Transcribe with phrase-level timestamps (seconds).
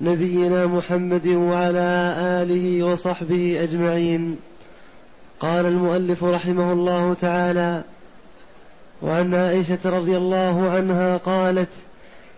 [0.00, 4.36] نبينا محمد وعلى آله وصحبه أجمعين.
[5.40, 7.82] قال المؤلف رحمه الله تعالى
[9.02, 11.68] وعن عائشة رضي الله عنها قالت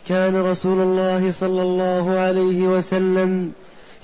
[0.09, 3.52] كان رسول الله صلى الله عليه وسلم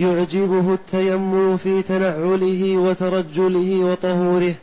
[0.01, 4.55] يعجبه التيمم في تنعله وترجله وطهوره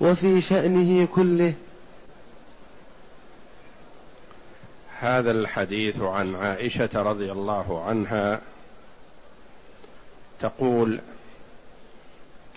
[0.00, 1.52] وفي شأنه كله.
[5.02, 8.40] هذا الحديث عن عائشة رضي الله عنها
[10.40, 11.00] تقول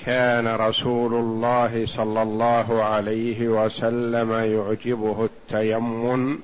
[0.06, 6.40] كان رسول الله صلى الله عليه وسلم يعجبه التيمم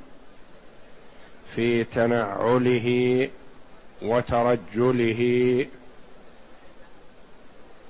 [1.56, 3.30] في تنعله
[4.02, 5.66] وترجله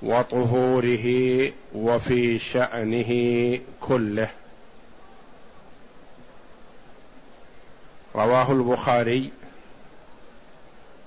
[0.02, 1.06] وطهوره
[1.74, 3.12] وفي شأنه
[3.80, 4.30] كله.
[8.14, 9.30] رواه البخاري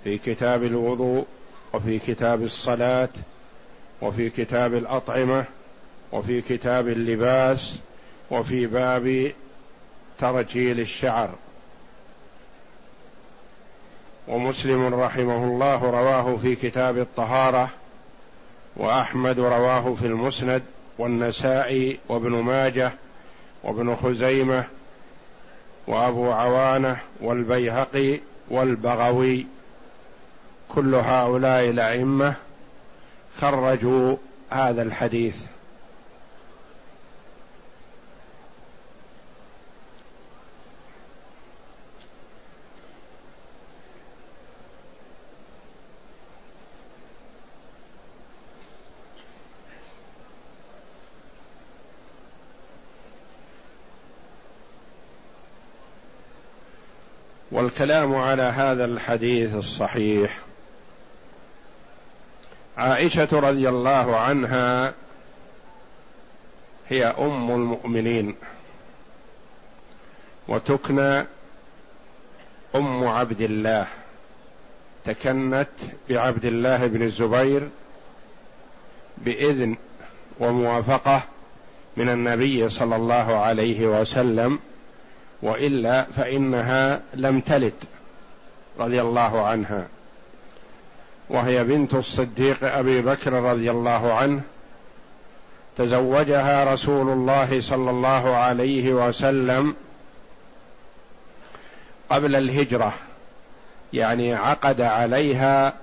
[0.03, 1.25] في كتاب الوضوء
[1.73, 3.09] وفي كتاب الصلاة
[4.02, 5.45] وفي كتاب الأطعمة
[6.11, 7.76] وفي كتاب اللباس
[8.31, 9.31] وفي باب
[10.20, 11.30] ترجيل الشعر.
[14.28, 17.70] ومسلم رحمه الله رواه في كتاب الطهارة
[18.78, 20.64] وأحمد رواه في المسند
[20.98, 22.92] والنسائي وابن ماجه
[23.64, 24.64] وابن خزيمة
[25.88, 28.19] وابو عوانة والبيهقي
[28.50, 29.45] والبغوي
[30.69, 32.33] كل هؤلاء الأئمة
[33.42, 34.16] خرجوا
[34.50, 35.38] هذا الحديث.
[57.75, 60.39] والكلام على هذا الحديث الصحيح.
[62.77, 64.93] عائشة رضي الله عنها
[66.89, 68.35] هي أم المؤمنين
[70.47, 71.25] وتكنى
[72.75, 73.87] أم عبد الله
[75.05, 75.67] تكنت
[76.09, 77.69] بعبد الله بن الزبير
[79.17, 79.75] بإذن
[80.39, 81.23] وموافقة
[81.97, 84.59] من النبي صلى الله عليه وسلم
[85.41, 87.73] وإلا فإنها لم تلد
[88.79, 89.87] رضي الله عنها.
[91.29, 94.41] وهي بنت الصديق أبي بكر رضي الله عنه.
[95.77, 99.75] تزوجها رسول الله صلى الله عليه وسلم
[102.09, 102.93] قبل الهجرة.
[103.93, 105.73] يعني عقد عليها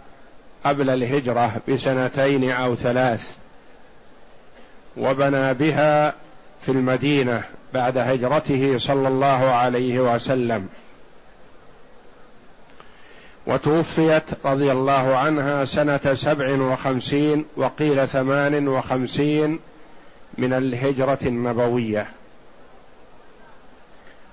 [0.64, 3.36] قبل الهجرة بسنتين أو ثلاث.
[4.96, 6.14] وبنى بها
[6.62, 7.42] في المدينة.
[7.74, 10.68] بعد هجرته صلى الله عليه وسلم.
[13.46, 19.58] وتوفيت رضي الله عنها سنة سبع وخمسين وقيل ثمان وخمسين
[20.38, 22.06] من الهجرة النبوية.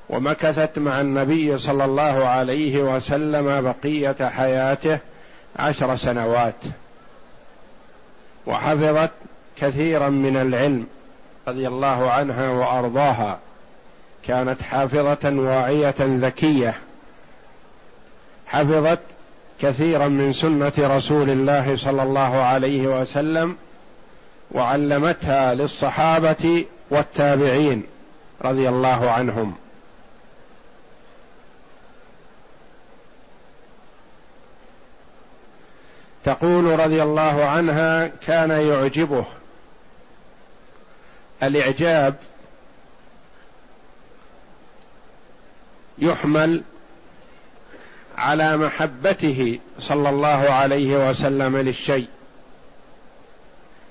[0.09, 4.99] ومكثت مع النبي صلى الله عليه وسلم بقية حياته
[5.55, 6.55] عشر سنوات.
[8.47, 9.11] وحفظت
[9.57, 10.87] كثيرا من العلم.
[11.49, 13.39] رضي الله عنها وأرضاها
[14.27, 16.75] كانت حافظة واعية ذكية
[18.47, 18.99] حفظت
[19.61, 23.55] كثيرا من سنة رسول الله صلى الله عليه وسلم
[24.51, 27.83] وعلمتها للصحابة والتابعين
[28.41, 29.55] رضي الله عنهم.
[36.25, 39.25] تقول رضي الله عنها كان يعجبه
[41.43, 42.15] الإعجاب
[45.99, 46.63] يحمل
[48.17, 52.07] على محبته صلى الله عليه وسلم للشيء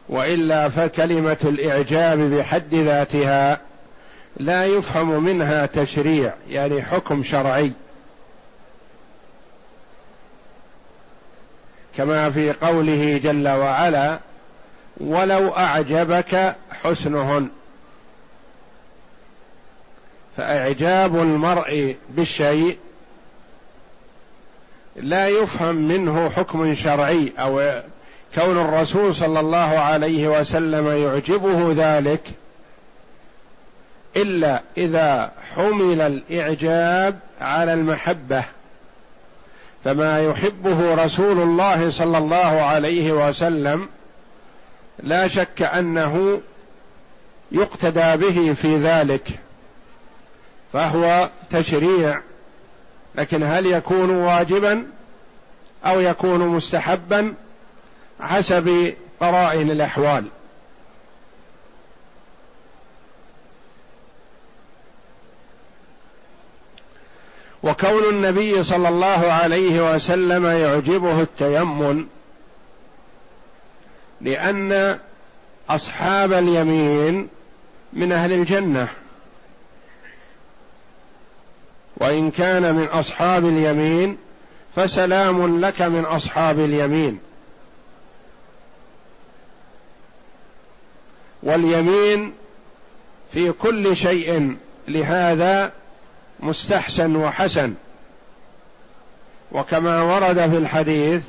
[0.09, 3.61] وإلا فكلمة الإعجاب بحد ذاتها
[4.37, 7.73] لا يفهم منها تشريع يعني حكم شرعي.
[11.97, 14.19] كما في قوله جل وعلا
[15.01, 17.49] ولو أعجبك حسنهن.
[20.37, 22.79] فإعجاب المرء بالشيء
[24.97, 27.83] لا يفهم منه حكم شرعي أو
[28.35, 32.23] كون الرسول صلى الله عليه وسلم يعجبه ذلك
[34.17, 38.45] إلا إذا حمل الإعجاب على المحبة.
[39.85, 43.89] فما يحبه رسول الله صلى الله عليه وسلم
[45.03, 46.41] لا شك أنه
[47.53, 49.29] يقتدى به في ذلك
[50.73, 52.21] فهو تشريع
[53.15, 54.87] لكن هل يكون واجبا
[55.85, 57.35] أو يكون مستحبا
[58.21, 60.25] حسب قرائن الأحوال؟
[67.63, 72.07] وكون النبي صلى الله عليه وسلم يعجبه التيمم
[74.21, 74.99] لأن
[75.71, 77.29] أصحاب اليمين
[77.93, 78.89] من أهل الجنة.
[81.97, 84.19] وإن كان من أصحاب اليمين
[84.77, 87.19] فسلام لك من أصحاب اليمين.
[91.43, 92.33] واليمين
[93.33, 94.57] في كل شيء
[94.89, 95.73] لهذا
[96.41, 97.75] مستحسن وحسن.
[99.53, 101.23] وكما ورد في الحديث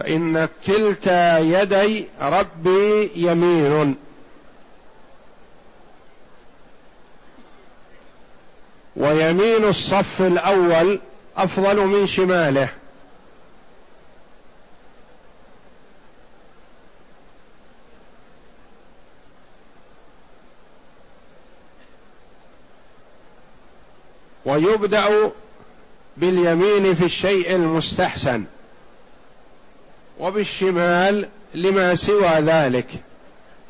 [0.00, 3.96] فإن كلتا يدي ربي يمين.
[8.96, 11.00] ويمين الصف الأول
[11.36, 12.68] أفضل من شماله.
[24.44, 25.32] ويبدأ
[26.16, 28.44] باليمين في الشيء المستحسن.
[30.20, 32.86] وبالشمال لما سوى ذلك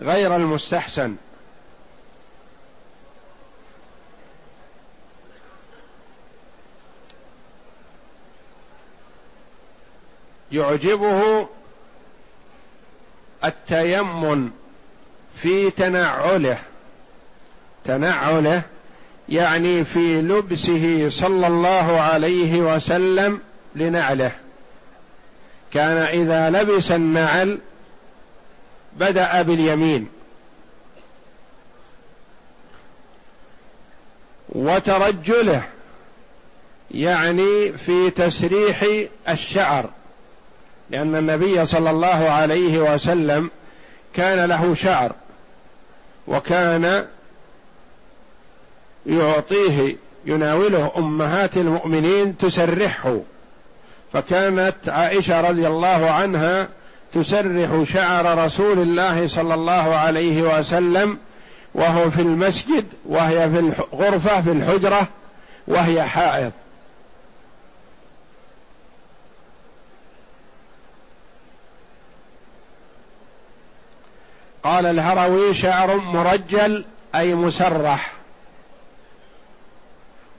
[0.00, 1.14] غير المستحسن.
[10.52, 11.48] يعجبه
[13.44, 14.50] التيمن
[15.36, 16.58] في تنعله.
[17.84, 18.62] تنعله
[19.28, 23.40] يعني في لبسه صلى الله عليه وسلم
[23.74, 24.32] لنعله.
[25.72, 27.58] كان إذا لبس النعل
[28.96, 30.08] بدأ باليمين.
[34.48, 35.62] وترجله
[36.90, 38.86] يعني في تسريح
[39.28, 39.90] الشعر
[40.90, 43.50] لأن النبي صلى الله عليه وسلم
[44.14, 45.12] كان له شعر
[46.28, 47.06] وكان
[49.06, 49.96] يعطيه
[50.26, 53.18] يناوله أمهات المؤمنين تسرحه.
[54.12, 56.68] فكانت عائشة رضي الله عنها
[57.12, 61.18] تسرح شعر رسول الله صلى الله عليه وسلم
[61.74, 65.08] وهو في المسجد وهي في الغرفه في الحجرة
[65.68, 66.52] وهي حائض.
[74.64, 76.84] قال الهروي شعر مرجل
[77.14, 78.12] أي مسرح.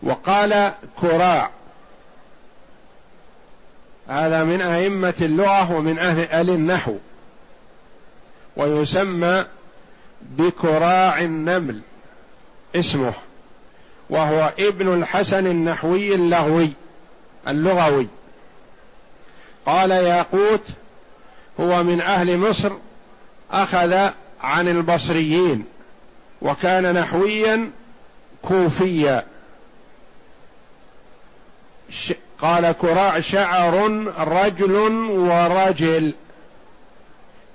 [0.04, 0.72] وقال
[1.02, 1.50] كراع.
[4.08, 6.96] هذا من أئمة اللغة ومن أهل النحو.
[8.58, 9.46] ويسمى
[10.22, 11.82] بكراع النمل
[12.76, 13.14] اسمه
[14.10, 16.70] وهو ابن الحسن النحوي اللغوي
[17.48, 18.08] اللغوي.
[19.66, 20.64] قال ياقوت
[21.60, 22.72] هو من أهل مصر
[23.52, 24.10] أخذ
[24.42, 25.66] عن البصريين
[26.42, 27.72] وكان نحويا
[28.42, 29.26] كوفيا.
[32.42, 33.74] قال كراع شعر
[34.18, 34.74] رجل
[35.10, 36.14] ورجل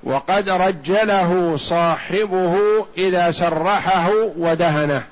[0.02, 5.06] وقد رجله صاحبه إذا سرحه ودهنه.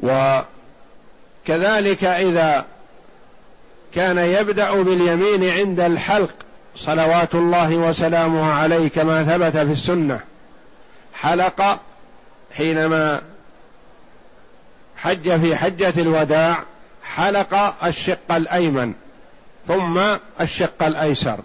[0.00, 2.64] وكذلك إذا
[3.94, 6.34] كان يبدأ باليمين عند الحلق
[6.76, 10.20] صلوات الله وسلامه عليه كما ثبت في السنة.
[11.14, 11.80] حلق
[12.56, 13.22] حينما
[14.96, 16.62] حج في حجة الوداع
[17.04, 18.94] حلق الشق الأيمن
[19.68, 20.00] ثم
[20.40, 21.38] الشق الأيسر.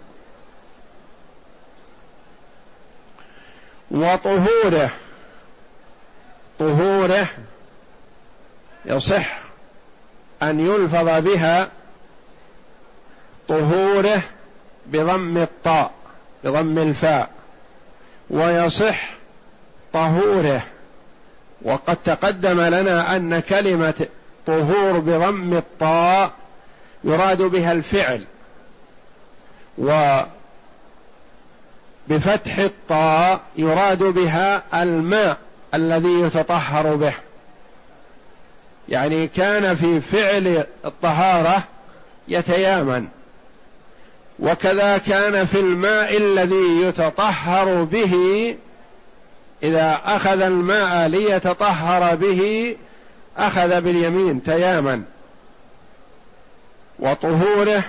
[3.90, 4.90] وطهوره
[6.58, 7.26] طهوره
[8.84, 9.38] يصح
[10.42, 11.68] أن يلفظ بها
[13.48, 14.22] طهوره
[14.86, 15.90] بضم الطاء
[16.44, 17.28] بضم الفاء
[18.30, 19.10] ويصح
[19.92, 20.62] طهوره.
[21.62, 24.06] وقد تقدم لنا أن كلمة
[24.46, 26.32] طهور بضم الطاء
[27.04, 28.24] يراد بها الفعل
[29.78, 30.28] وبفتح
[32.58, 35.36] الطاء يراد بها الماء
[35.74, 37.12] الذي يتطهر به.
[38.88, 41.62] يعني كان في فعل الطهارة
[42.28, 43.08] يتيامن.
[44.38, 48.14] وكذا كان في الماء الذي يتطهر به
[49.62, 52.76] إذا أخذ الماء ليتطهر به
[53.38, 55.02] أخذ باليمين تياما
[56.98, 57.82] وطهوره.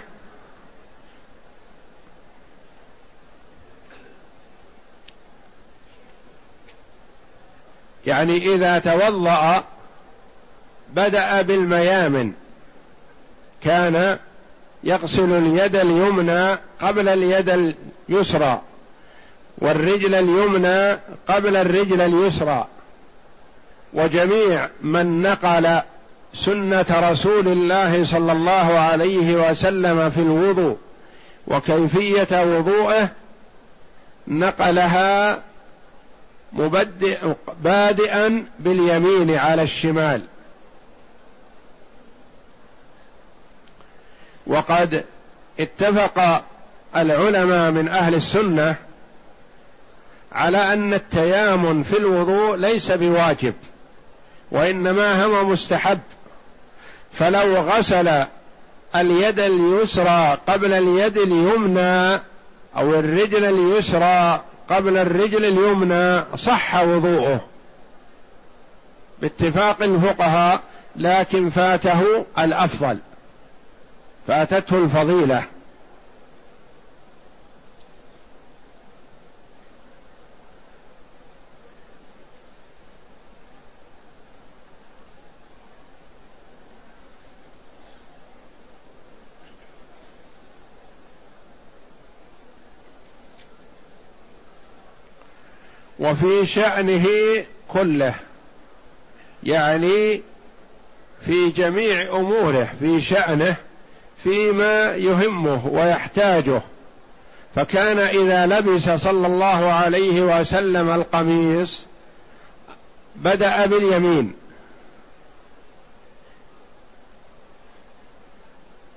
[8.06, 9.63] يعني إذا توضأ
[10.94, 12.34] بدأ بالميامن
[13.62, 14.20] كان
[14.84, 17.75] يغسل اليد اليمنى قبل اليد
[18.10, 18.62] اليسرى
[19.57, 22.67] والرجل اليمنى قبل الرجل اليسرى.
[23.93, 25.81] وجميع من نقل
[26.34, 30.77] سنة رسول الله صلى الله عليه وسلم في الوضوء
[31.48, 33.10] وكيفية وضوءه
[34.27, 35.41] نقلها
[36.53, 37.17] مبدئ
[37.63, 40.22] بادئا باليمين على الشمال.
[44.48, 45.04] وقد
[45.60, 46.44] اتفق
[46.96, 48.75] العلماء من أهل السنة
[50.32, 53.54] على أن التيامن في الوضوء ليس بواجب
[54.51, 56.00] وإنما هو مستحب.
[57.13, 58.24] فلو غسل
[58.96, 62.22] اليد اليسرى قبل اليد اليمنى
[62.77, 67.39] أو الرجل اليسرى قبل الرجل اليمنى صح وضوءه.
[69.22, 70.62] باتفاق الفقهاء
[70.96, 72.98] لكن فاته الأفضل.
[74.27, 75.43] فأتته الفضيلة.
[96.00, 97.07] وفي شأنه
[97.67, 98.15] كله
[99.43, 100.22] يعني
[101.22, 103.55] في جميع أموره في شأنه
[104.24, 106.62] فيما يهمه ويحتاجه.
[107.56, 111.82] فكان إذا لبس صلى الله عليه وسلم القميص
[113.16, 114.34] بدأ باليمين.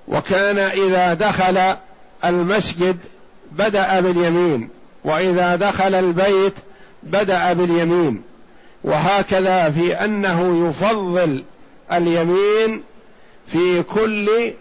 [0.07, 1.75] وكان إذا دخل
[2.25, 2.97] المسجد
[3.51, 4.69] بدأ باليمين
[5.03, 6.53] وإذا دخل البيت
[7.03, 8.23] بدأ باليمين.
[8.83, 11.43] وهكذا في أنه يفضل
[11.91, 12.83] اليمين
[13.47, 14.53] في كل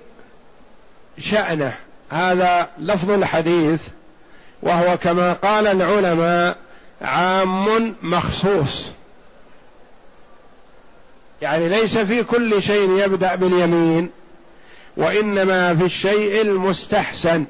[1.21, 1.75] شأنه.
[2.11, 3.81] هذا لفظ الحديث
[4.63, 6.57] وهو كما قال العلماء
[7.03, 8.87] عام مخصوص.
[11.43, 14.11] يعني ليس في كل شيء يبدأ باليمين
[14.97, 17.45] وإنما في الشيء المستحسن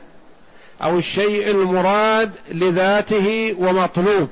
[0.82, 4.28] أو الشيء المراد لذاته ومطلوب.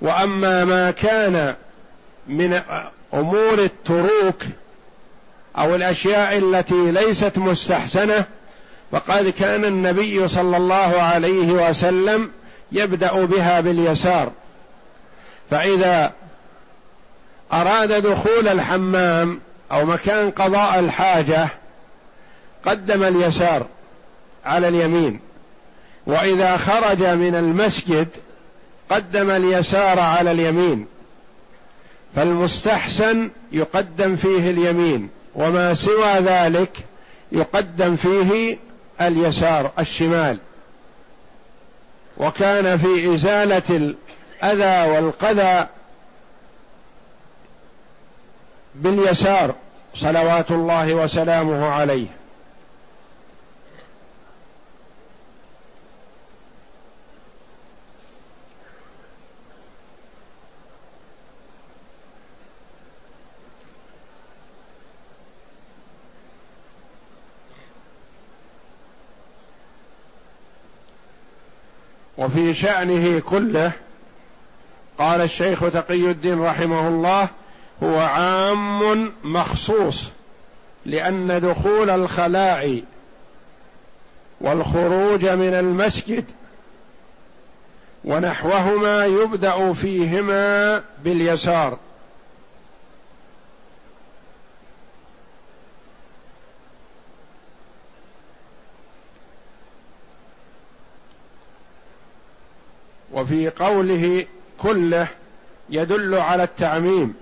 [0.00, 1.54] وأما ما كان
[2.28, 2.60] من
[3.14, 4.42] أمور التروك
[5.58, 8.24] أو الأشياء التي ليست مستحسنة
[8.92, 12.30] فقد كان النبي صلى الله عليه وسلم
[12.72, 14.32] يبدأ بها باليسار.
[15.50, 16.12] فإذا
[17.52, 19.40] أراد دخول الحمام
[19.72, 21.48] أو مكان قضاء الحاجة
[22.64, 23.66] قدم اليسار
[24.44, 25.20] على اليمين.
[26.06, 28.08] وإذا خرج من المسجد
[28.90, 30.86] قدم اليسار على اليمين.
[32.16, 35.17] فالمستحسن يقدم فيه اليمين.
[35.34, 36.70] وما سوى ذلك
[37.32, 38.58] يقدم فيه
[39.00, 40.38] اليسار الشمال.
[42.16, 43.94] وكان في إزالة
[44.42, 45.66] الأذى والقذى
[48.74, 49.54] باليسار
[49.94, 52.06] صلوات الله وسلامه عليه.
[72.28, 73.72] وفي شأنه كله
[74.98, 77.28] قال الشيخ تقي الدين رحمه الله
[77.82, 80.04] هو عام مخصوص
[80.86, 82.82] لأن دخول الخلاء
[84.40, 86.24] والخروج من المسجد
[88.04, 91.78] ونحوهما يبدأ فيهما باليسار.
[103.18, 104.26] وفي قوله
[104.58, 105.08] كله
[105.70, 107.14] يدل على التعميم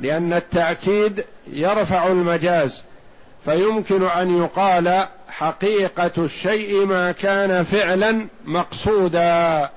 [0.00, 2.82] لأن التأكيد يرفع المجاز
[3.44, 9.70] فيمكن أن يقال حقيقة الشيء ما كان فعلا مقصودا.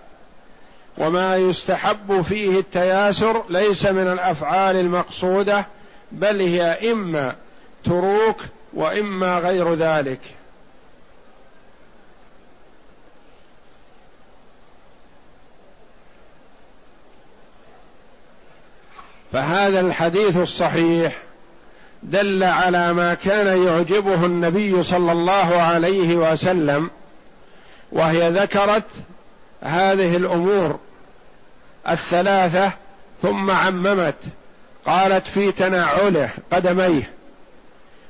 [0.97, 5.65] وما يستحب فيه التياسر ليس من الأفعال المقصودة
[6.11, 7.35] بل هي إما
[7.83, 8.41] تروك
[8.73, 10.19] وإما غير ذلك.
[19.33, 21.17] فهذا الحديث الصحيح
[22.03, 26.89] دل على ما كان يعجبه النبي صلى الله عليه وسلم
[27.91, 28.83] وهي ذكرت
[29.63, 30.79] هذه الأمور
[31.89, 32.71] الثلاثة
[33.21, 34.15] ثم عممت
[34.85, 37.09] قالت في تنعله قدميه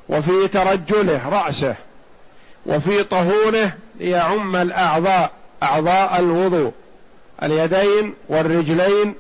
[0.10, 1.76] وفي ترجله رأسه
[2.66, 5.32] وفي طهوره ليعم الأعضاء
[5.64, 6.72] أعضاء الوضوء
[7.44, 9.16] اليدين والرجلين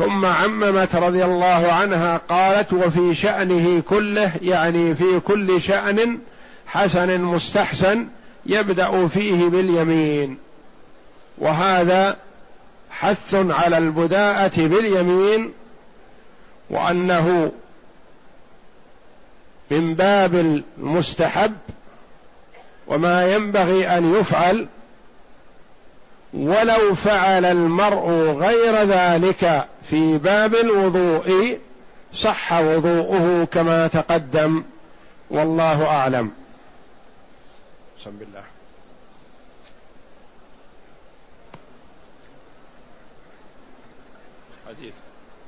[0.00, 6.18] ثم عممت رضي الله عنها قالت وفي شأنه كله يعني في كل شأن
[6.66, 8.06] حسن مستحسن
[8.46, 10.38] يبدأ فيه باليمين.
[11.38, 12.16] وهذا
[12.90, 15.52] حث على البداءة باليمين
[16.70, 17.52] وأنه
[19.70, 20.34] من باب
[20.78, 21.52] المستحب
[22.86, 24.66] وما ينبغي أن يفعل
[26.34, 31.58] ولو فعل المرء غير ذلك في باب الوضوء
[32.14, 34.62] صح وضوءه كما تقدم
[35.30, 36.30] والله أعلم.
[38.00, 38.42] بسم الله.
[44.68, 44.92] حديث.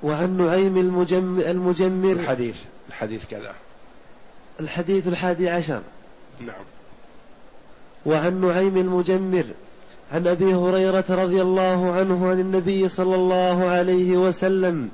[0.02, 2.12] وعن نعيم المجمر, المجمر.
[2.12, 2.56] الحديث.
[2.88, 3.54] الحديث كذا.
[4.60, 5.82] الحديث الحادي عشر.
[6.40, 6.64] نعم.
[8.06, 9.44] وعن نعيم المجمر.
[10.12, 14.88] عن أبي هريرة رضي الله عنه عن النبي صلى الله عليه وسلم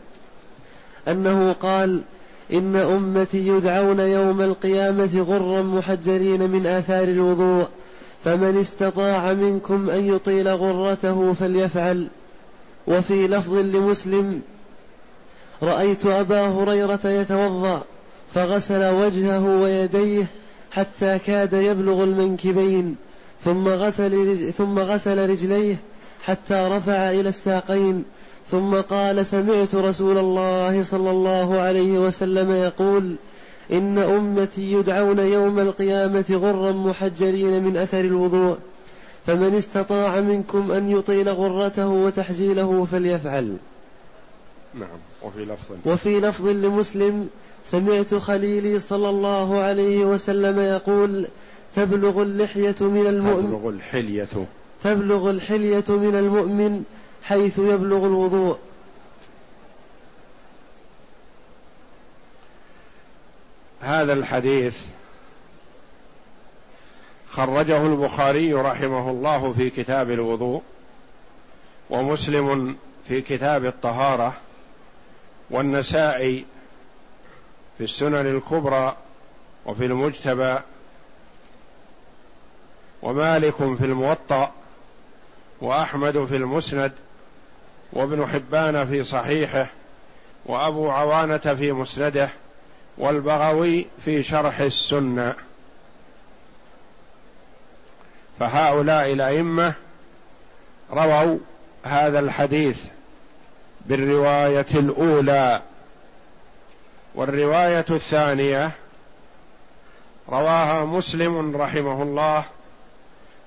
[1.08, 2.00] أنه قال
[2.52, 7.68] إن أمتي يدعون يوم القيامة غرا محجرين من آثار الوضوء
[8.24, 12.08] فمن استطاع منكم أن يطيل غرته فليفعل.
[12.86, 14.40] وفي لفظ لمسلم
[15.62, 17.82] رأيت أبا هريرة يتوضأ
[18.34, 20.26] فغسل وجهه ويديه
[20.72, 22.96] حتى كاد يبلغ المنكبين.
[23.44, 25.76] ثم غسل ثم غسل رجليه
[26.24, 28.04] حتى رفع إلى الساقين.
[28.50, 33.14] ثم قال سمعت رسول الله صلى الله عليه وسلم يقول
[33.72, 38.56] إن أمتي يدعون يوم القيامة غرا محجرين من أثر الوضوء
[39.26, 43.56] فمن استطاع منكم أن يطيل غرته وتحجيله فليفعل.
[44.74, 45.76] نعم وفي لفظ.
[45.86, 47.28] وفي لفظ لمسلم
[47.64, 51.26] سمعت خليلي صلى الله عليه وسلم يقول
[51.76, 53.46] تبلغ اللحية من المؤمن.
[53.46, 54.46] تبلغ الحلية.
[54.82, 56.84] تبلغ الحلية من المؤمن
[57.22, 58.58] حيث يبلغ الوضوء.
[63.80, 64.86] هذا الحديث
[67.30, 70.62] خرجه البخاري رحمه الله في كتاب الوضوء
[71.90, 72.76] ومسلم
[73.08, 74.32] في كتاب الطهارة
[75.50, 76.44] والنسائي
[77.78, 78.96] في السنن الكبرى
[79.66, 80.58] وفي المجتبى
[83.02, 84.52] ومالك في الموطأ
[85.60, 86.92] وأحمد في المسند
[87.92, 89.66] وابن حبان في صحيحه
[90.46, 92.28] وأبو عوانة في مسنده
[92.98, 95.34] والبغوي في شرح السنة.
[98.40, 99.74] فهؤلاء الأئمة
[100.92, 101.38] رووا
[101.84, 102.84] هذا الحديث
[103.86, 105.62] بالرواية الأولى.
[107.14, 108.70] والرواية الثانية
[110.28, 112.44] رواها مسلم رحمه الله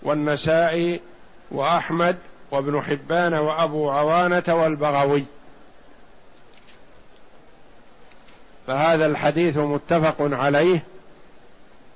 [0.04, 1.00] والنسائي
[1.52, 2.18] وأحمد
[2.52, 5.24] وابن حبان وأبو عوانة والبغوي.
[8.68, 10.84] فهذا الحديث متفق عليه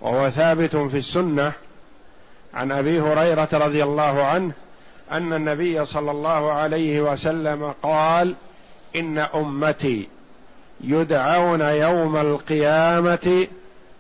[0.02, 1.52] وهو ثابت في السنة
[2.54, 4.52] عن أبي هريرة رضي الله عنه
[5.12, 8.36] أن النبي صلى الله عليه وسلم قال
[8.96, 10.08] إن أمتي
[10.82, 13.48] يدعون يوم القيامة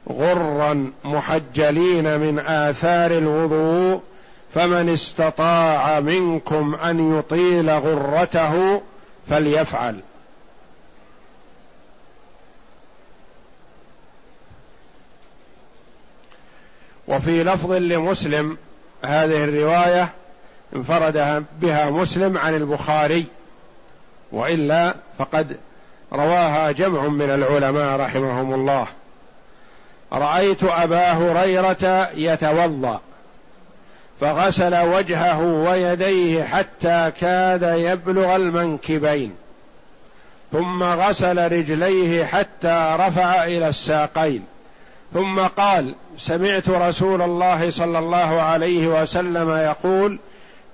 [0.09, 4.01] غرا محجلين من آثار الوضوء
[4.53, 8.81] فمن استطاع منكم أن يطيل غرته
[9.29, 9.99] فليفعل.
[17.07, 18.57] وفي لفظ لمسلم
[19.03, 20.09] هذه الرواية
[20.75, 23.25] انفرد بها مسلم عن البخاري
[24.31, 25.57] وإلا فقد
[26.13, 28.87] رواها جمع من العلماء رحمهم الله.
[30.13, 32.99] رأيت أبا هريرة يتوضأ
[34.21, 39.35] فغسل وجهه ويديه حتى كاد يبلغ المنكبين
[40.51, 44.43] ثم غسل رجليه حتى رفع إلى الساقين
[45.13, 50.19] ثم قال سمعت رسول الله صلى الله عليه وسلم يقول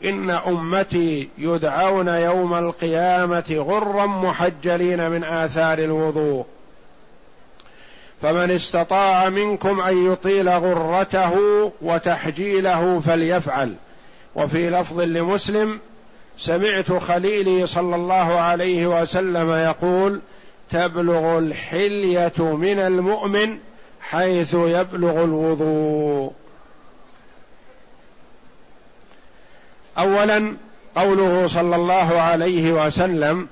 [0.05, 6.45] إن أمتي يدعون يوم القيامة غرا محجلين من آثار الوضوء.
[8.21, 11.33] فمن استطاع منكم أن يطيل غرته
[11.81, 13.73] وتحجيله فليفعل.
[14.35, 15.79] وفي لفظ لمسلم
[16.37, 20.21] سمعت خليلي صلى الله عليه وسلم يقول
[20.69, 23.57] تبلغ الحلية من المؤمن
[24.01, 26.33] حيث يبلغ الوضوء.
[29.97, 30.53] اولا
[30.95, 33.47] قوله صلى الله عليه وسلم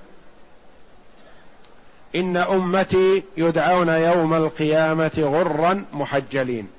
[2.15, 6.69] إن أمتي يدعون يوم القيامة غرا محجلين.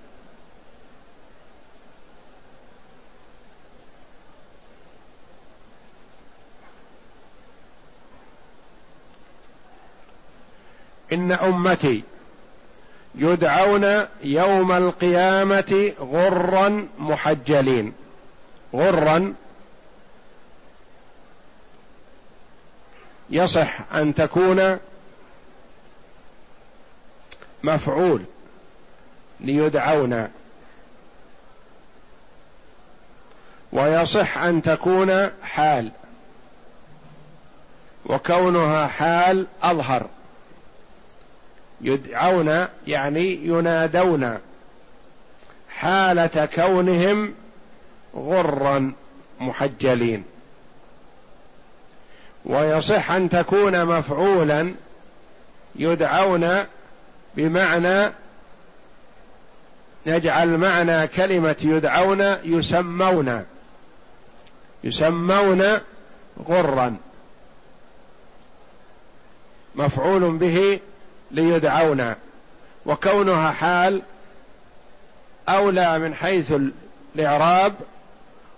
[11.13, 12.03] إن أمتي
[13.15, 17.93] يدعون يوم القيامة غرا محجلين.
[18.75, 19.35] غرا
[23.31, 24.79] يصح أن تكون
[27.63, 28.23] مفعول
[29.41, 30.29] ليدعون.
[33.73, 35.91] ويصح أن تكون حال.
[38.07, 40.07] وكونها حال أظهر.
[41.81, 44.39] يدعون يعني ينادون.
[45.69, 47.35] حالة كونهم
[48.17, 48.93] غرا
[49.41, 50.25] محجلين.
[52.45, 54.75] ويصح أن تكون مفعولا
[55.77, 56.65] يدعون
[57.37, 58.13] بمعنى
[60.07, 63.45] نجعل معنى كلمة يدعون يسمون.
[64.85, 65.65] يسمون
[66.49, 66.97] غرا.
[69.75, 70.81] مفعول به
[71.31, 72.15] ليدعون.
[72.87, 74.03] وكونها حال
[75.49, 76.55] أولى من حيث
[77.17, 77.75] الإعراب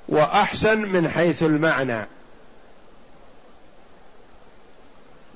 [0.08, 2.06] وأحسن من حيث المعنى.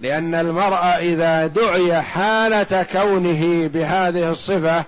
[0.01, 4.85] لأن المرء إذا دعي حالة كونه بهذه الصفة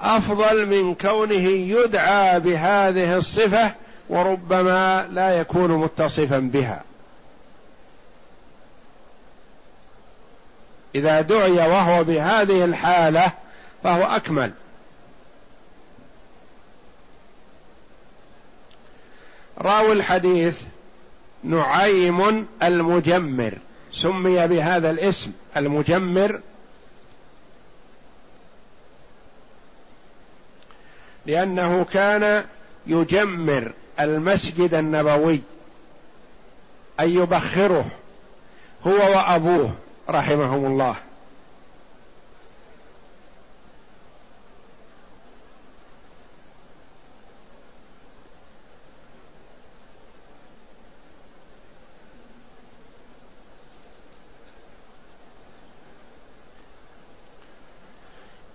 [0.00, 3.72] أفضل من كونه يدعى بهذه الصفة
[4.08, 6.82] وربما لا يكون متصفا بها.
[10.94, 13.32] إذا دعي وهو بهذه الحالة
[13.84, 14.52] فهو أكمل.
[19.58, 20.62] راوي الحديث
[21.44, 23.58] نعيم المجمر.
[23.92, 26.40] سمي بهذا الاسم المجمر.
[31.26, 32.44] لأنه كان
[32.86, 35.40] يجمر المسجد النبوي
[37.00, 37.84] أي يبخره
[38.86, 39.74] هو وأبوه
[40.08, 40.96] رحمهم الله.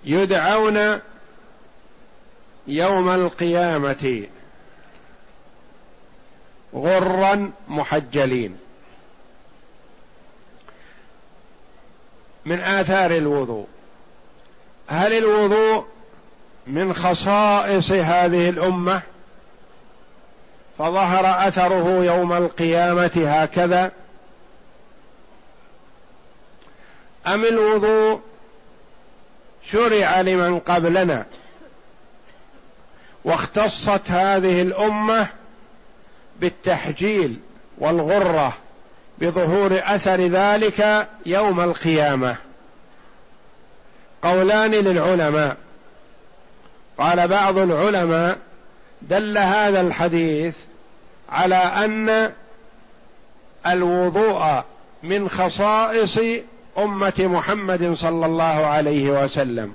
[0.07, 0.99] يدعون
[2.67, 4.27] يوم القيامة
[6.75, 8.57] غرا محجلين.
[12.45, 13.67] من آثار الوضوء.
[14.87, 15.85] هل الوضوء
[16.67, 19.01] من خصائص هذه الأمة؟
[20.79, 23.91] فظهر أثره يوم القيامة هكذا.
[27.27, 28.21] أم الوضوء
[29.71, 31.25] شرع لمن قبلنا.
[33.25, 35.27] واختصت هذه الأمة
[36.39, 37.39] بالتحجيل
[37.77, 38.57] والغرة
[39.17, 42.35] بظهور أثر ذلك يوم القيامة.
[44.21, 45.57] قولان للعلماء.
[46.97, 48.37] قال بعض العلماء
[49.01, 50.55] دل هذا الحديث
[51.29, 52.33] على أن
[53.67, 54.63] الوضوء
[55.03, 56.19] من خصائص
[56.77, 59.73] أمة محمد صلى الله عليه وسلم.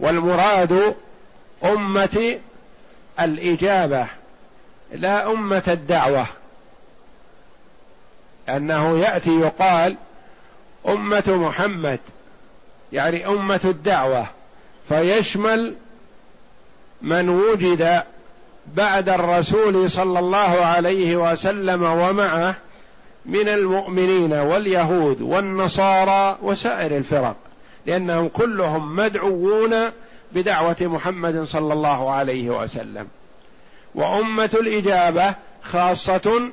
[0.00, 0.94] والمراد
[1.64, 2.38] أمة
[3.20, 4.06] الإجابة
[4.92, 6.26] لا أمة الدعوة.
[8.48, 9.96] انه يأتي يقال
[10.88, 12.00] أمة محمد
[12.92, 14.26] يعني أمة الدعوة.
[14.88, 15.74] فيشمل
[17.02, 18.02] من وجد
[18.74, 22.54] بعد الرسول صلى الله عليه وسلم ومعه
[23.28, 27.36] من المؤمنين واليهود والنصارى وسائر الفرق
[27.86, 29.74] لأنهم كلهم مدعوون
[30.32, 33.08] بدعوة محمد صلى الله عليه وسلم.
[33.94, 36.50] وأمة الإجابة خاصة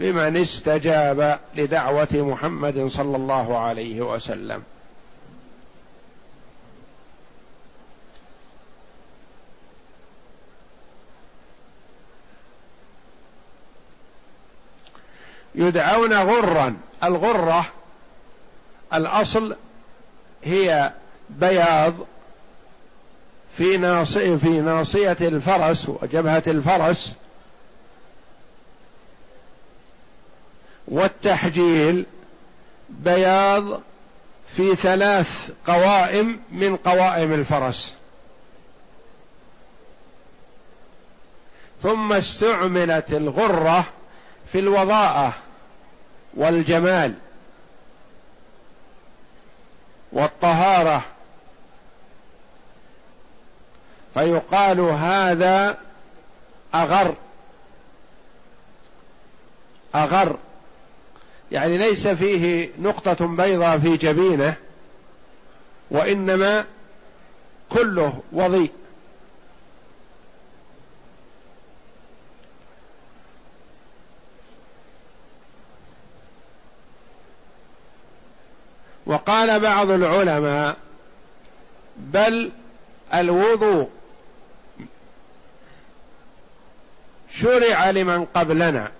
[0.00, 4.62] بمن استجاب لدعوة محمد صلى الله عليه وسلم.
[15.58, 16.76] يدعون غرا.
[17.04, 17.66] الغرة
[18.94, 19.56] الأصل
[20.44, 20.92] هي
[21.30, 21.94] بياض
[23.56, 27.12] في ناصية في ناصية الفرس وجبهة الفرس
[30.88, 32.06] والتحجيل
[32.88, 33.80] بياض
[34.56, 37.94] في ثلاث قوائم من قوائم الفرس.
[41.82, 43.84] ثم استعملت الغرة
[44.52, 45.34] في الوضاءة.
[46.34, 47.14] والجمال
[50.12, 51.02] والطهارة.
[54.14, 55.78] فيقال هذا
[56.74, 57.14] أغر.
[59.94, 60.36] أغر.
[61.52, 64.54] يعني ليس فيه نقطة بيضاء في جبينه
[65.90, 66.64] وإنما
[67.70, 68.70] كله وضيء.
[79.08, 80.76] وقال بعض العلماء
[81.96, 82.52] بل
[83.14, 83.88] الوضوء
[87.30, 88.90] شرع لمن قبلنا.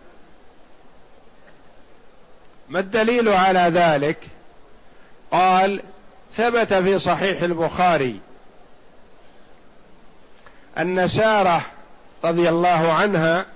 [2.69, 4.19] ما الدليل على ذلك؟
[5.31, 5.83] قال
[6.37, 8.21] ثبت في صحيح البخاري
[10.79, 11.63] أن سارة
[12.25, 13.47] رضي الله عنها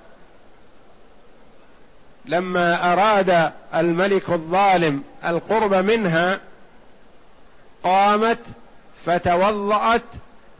[2.26, 6.40] لما أراد الملك الظالم القرب منها
[7.84, 8.38] قامت
[9.04, 10.02] فتوضأت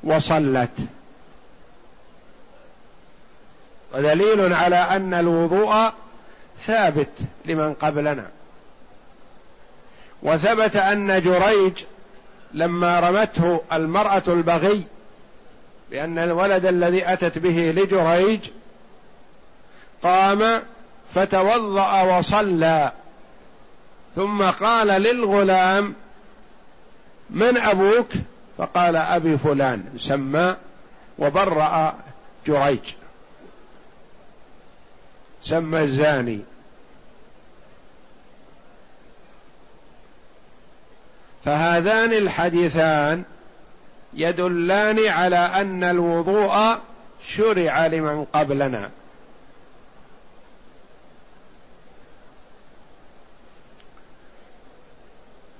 [0.04, 0.70] وصلت.
[3.94, 5.92] ودليل على أن الوضوء
[6.66, 7.10] ثابت
[7.44, 8.26] لمن قبلنا.
[10.22, 11.84] وثبت أن جريج
[12.54, 14.82] لما رمته المرأة البغي
[15.90, 18.40] بأن الولد الذي أتت به لجريج
[20.02, 20.62] قام
[21.14, 22.92] فتوضأ وصلى.
[24.16, 25.94] ثم قال للغلام
[27.30, 28.08] من أبوك؟
[28.58, 29.84] فقال أبي فلان.
[29.98, 30.56] سمى
[31.18, 31.94] وبرأ
[32.46, 32.94] جريج.
[35.42, 36.40] سمى الزاني.
[41.44, 43.22] فهذان الحديثان
[44.14, 46.78] يدلان على أن الوضوء
[47.26, 48.90] شرع لمن قبلنا.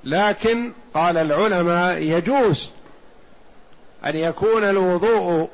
[0.05, 2.71] لكن قال العلماء يجوز
[4.07, 5.49] أن يكون الوضوء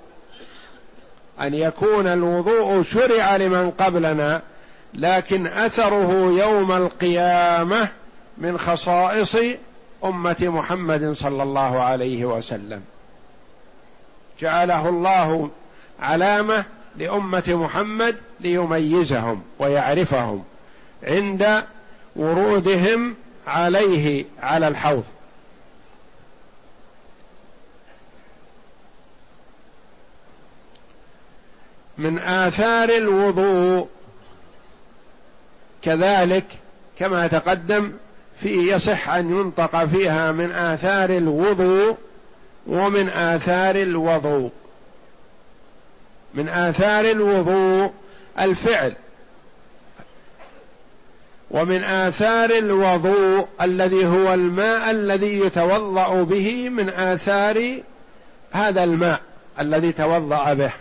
[1.40, 4.42] أن يكون الوضوء شرع لمن قبلنا
[4.94, 7.88] لكن أثره يوم القيامة
[8.38, 9.36] من خصائص
[10.04, 12.82] أمة محمد صلى الله عليه وسلم.
[14.40, 15.50] جعله الله
[16.00, 16.64] علامة
[16.96, 20.44] لأمة محمد ليميزهم ويعرفهم
[21.02, 21.62] عند
[22.16, 23.14] ورودهم
[23.48, 25.04] عليه على الحوض.
[31.98, 33.88] من آثار الوضوء
[35.82, 36.44] كذلك
[36.98, 37.92] كما تقدم
[38.40, 41.96] في يصح أن ينطق فيها من آثار الوضوء
[42.66, 44.50] ومن آثار الوضوء.
[46.34, 47.92] من آثار الوضوء
[48.40, 48.94] الفعل.
[51.50, 57.82] ومن آثار الوضوء الذي هو الماء الذي يتوضأ به من آثار
[58.50, 59.20] هذا الماء
[59.60, 60.72] الذي توضأ به.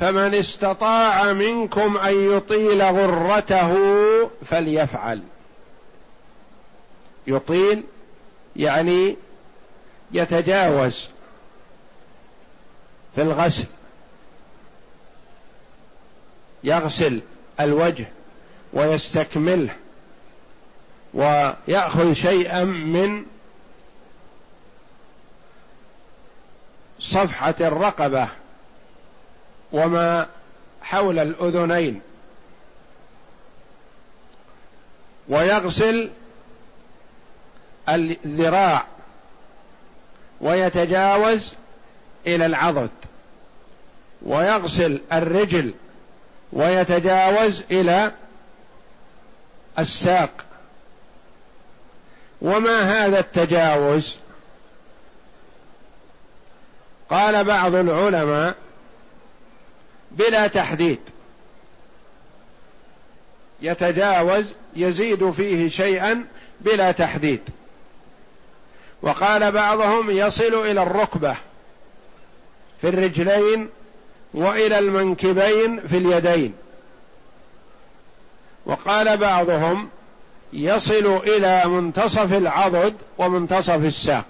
[0.00, 3.76] فمن استطاع منكم أن يطيل غرته
[4.50, 5.22] فليفعل.
[7.26, 7.84] يطيل
[8.56, 9.16] يعني
[10.12, 11.08] يتجاوز
[13.14, 13.64] في الغسل.
[16.64, 17.20] يغسل
[17.60, 18.06] الوجه
[18.72, 19.76] ويستكمله
[21.14, 23.24] ويأخذ شيئا من
[27.00, 28.28] صفحة الرقبة
[29.72, 30.26] وما
[30.82, 32.00] حول الأذنين.
[35.28, 36.10] ويغسل
[37.88, 38.86] الذراع
[40.40, 41.54] ويتجاوز
[42.26, 42.90] إلى العضد.
[44.22, 45.74] ويغسل الرجل
[46.52, 48.12] ويتجاوز إلى
[49.78, 50.30] الساق.
[52.42, 54.16] وما هذا التجاوز؟
[57.10, 58.54] قال بعض العلماء
[60.10, 61.00] بلا تحديد.
[63.62, 66.24] يتجاوز يزيد فيه شيئا
[66.60, 67.40] بلا تحديد.
[69.02, 71.36] وقال بعضهم يصل إلى الركبة
[72.80, 73.68] في الرجلين
[74.34, 76.54] وإلى المنكبين في اليدين.
[78.66, 79.88] وقال بعضهم
[80.52, 84.26] يصل إلى منتصف العضد ومنتصف الساق.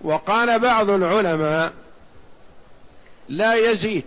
[0.00, 1.72] وقال بعض العلماء
[3.28, 4.04] لا يزيد.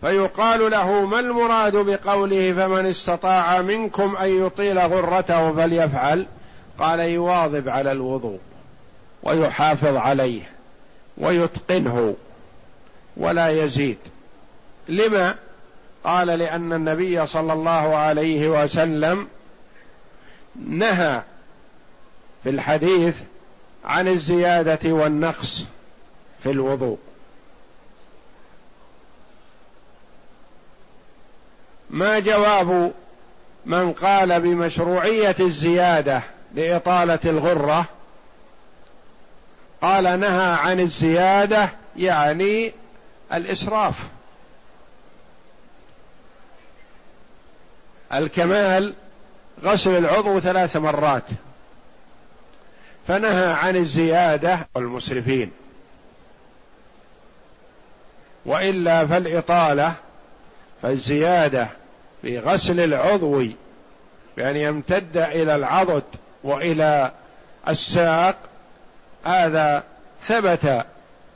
[0.00, 6.26] فيقال له ما المراد بقوله فمن استطاع منكم أن يطيل غرته فليفعل؟
[6.78, 8.38] قال يواظب على الوضوء
[9.22, 10.42] ويحافظ عليه
[11.18, 12.14] ويتقنه
[13.16, 13.98] ولا يزيد.
[14.88, 15.34] لما؟
[16.04, 19.28] قال لأن النبي صلى الله عليه وسلم
[20.68, 21.22] نهى
[22.42, 23.22] في الحديث
[23.84, 25.64] عن الزيادة والنقص
[26.42, 26.98] في الوضوء.
[31.90, 32.92] ما جواب
[33.66, 36.22] من قال بمشروعية الزيادة
[36.54, 37.84] لإطالة الغرة؟
[39.82, 42.72] قال نهى عن الزيادة يعني
[43.32, 44.08] الإسراف.
[48.14, 48.94] الكمال
[49.64, 51.24] غسل العضو ثلاث مرات.
[53.08, 55.52] فنهى عن الزيادة والمسرفين.
[58.46, 59.94] وإلا فالإطالة
[60.82, 61.79] فالزيادة
[62.22, 63.44] في غسل العضو
[64.36, 66.04] بأن يمتد إلى العضد
[66.44, 67.12] وإلى
[67.68, 68.36] الساق.
[69.24, 69.84] هذا
[70.22, 70.86] ثبت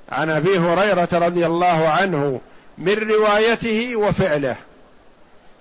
[0.08, 2.40] عن أبي هريرة رضي الله عنه
[2.78, 4.56] من روايته وفعله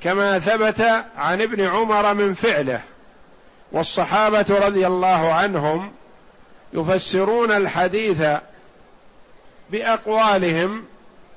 [0.03, 0.81] كما ثبت
[1.17, 2.81] عن ابن عمر من فعله.
[3.71, 5.91] والصحابة رضي الله عنهم
[6.73, 8.23] يفسرون الحديث
[9.69, 10.83] بأقوالهم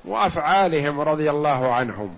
[0.05, 2.17] وأفعالهم رضي الله عنهم.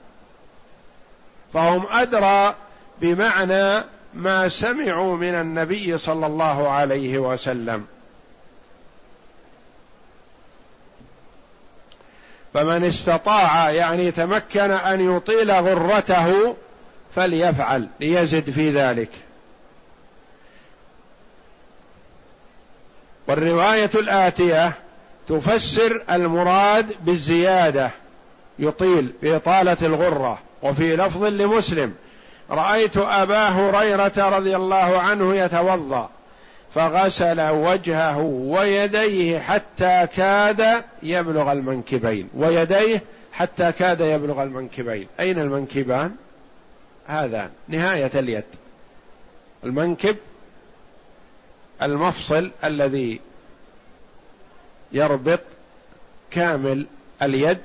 [1.54, 2.56] فهم أدرى
[3.02, 3.84] بمعنى
[4.14, 7.86] ما سمعوا من النبي صلى الله عليه وسلم.
[12.54, 16.56] فمن استطاع يعني تمكن أن يطيل غرته
[17.16, 19.10] فليفعل ليزد في ذلك.
[23.28, 24.74] والرواية الآتية
[25.28, 27.92] تفسر المراد بالزيادة
[28.60, 30.40] يطيل بإطالة الغرة.
[30.64, 31.94] وفي لفظ لمسلم
[32.50, 36.10] رأيت أبا هريرة رضي الله عنه يتوضأ
[36.76, 45.08] فغسل وجهه ويديه حتى كاد يبلغ المنكبين ويديه حتى كاد يبلغ المنكبين.
[45.20, 46.16] أين المنكبان؟
[47.08, 48.44] هذا نهاية اليد.
[49.64, 50.16] المنكب
[51.82, 53.22] المفصل الذي
[54.92, 55.40] يربط
[56.32, 56.86] كامل
[57.22, 57.60] اليد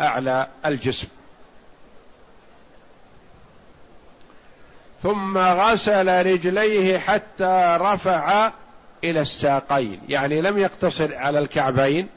[0.00, 1.08] أعلى الجسم.
[5.02, 8.50] ثم غسل رجليه حتى رفع
[9.04, 10.00] إلى الساقين.
[10.08, 12.08] يعني لم يقتصر على الكعبين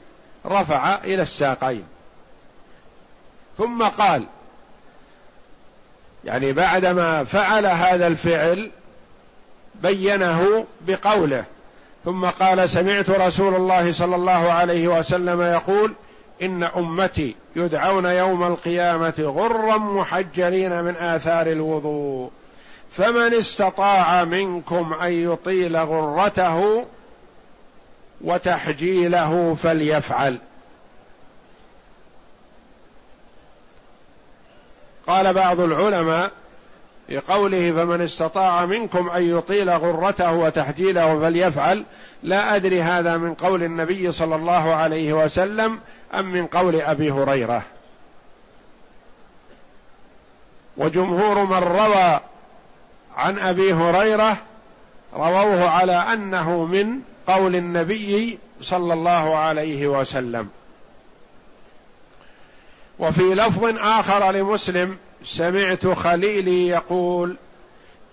[0.46, 1.84] رفع إلى الساقين.
[3.58, 4.24] ثم قال
[6.24, 8.70] يعني بعدما فعل هذا الفعل
[9.74, 11.44] بينه بقوله.
[12.04, 15.94] ثم قال سمعت رسول الله صلى الله عليه وسلم يقول
[16.42, 22.30] إن أمتي يدعون يوم القيامة غرا محجرين من آثار الوضوء.
[22.92, 26.84] فمن استطاع منكم أن يطيل غرته
[28.20, 30.38] وتحجيله فليفعل.
[35.06, 36.30] قال بعض العلماء
[37.10, 41.84] في قوله فمن استطاع منكم أن يطيل غرته وتحجيله فليفعل
[42.22, 45.78] لا أدري هذا من قول النبي صلى الله عليه وسلم
[46.14, 47.62] أم من قول أبي هريرة؟
[50.76, 52.20] وجمهور من روى
[53.16, 54.36] عن أبي هريرة
[55.14, 60.48] رووه على أنه من قول النبي صلى الله عليه وسلم.
[62.98, 67.36] وفي لفظ آخر لمسلم سمعت خليلي يقول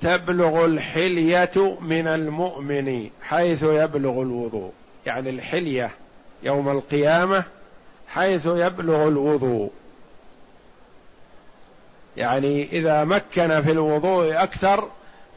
[0.02, 4.72] تبلغ الحلية من المؤمن حيث يبلغ الوضوء.
[5.06, 5.92] يعني الحلية
[6.44, 7.44] يوم القيامة
[8.18, 9.72] حيث يبلغ الوضوء.
[12.18, 14.90] يعني إذا مكن في الوضوء أكثر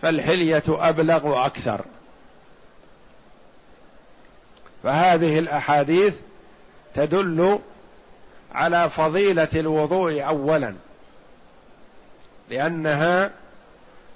[0.03, 1.85] فالحلية أبلغ أكثر.
[4.83, 6.15] فهذه الأحاديث
[6.95, 7.59] تدل
[8.53, 10.75] على فضيلة الوضوء اولا
[12.51, 13.31] لأنها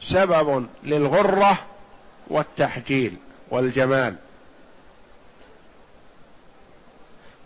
[0.02, 1.58] سبب للغرة
[2.28, 3.16] والتحجيل
[3.50, 4.16] والجمال.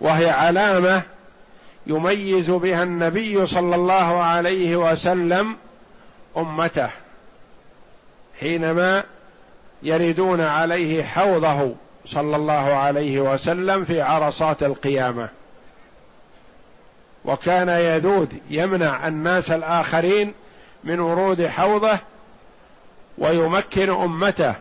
[0.01, 1.03] وهي علامة
[1.87, 5.57] يميز بها النبي صلى الله عليه وسلم
[6.37, 6.89] أمته
[8.41, 9.05] حينما
[9.83, 11.75] يردون عليه حوضه
[12.07, 15.29] صلى الله عليه وسلم في عرصات القيامة.
[17.25, 20.33] وكان يذود يمنع الناس الآخرين
[20.85, 21.99] من ورود حوضه
[23.19, 24.55] ويمكن أمته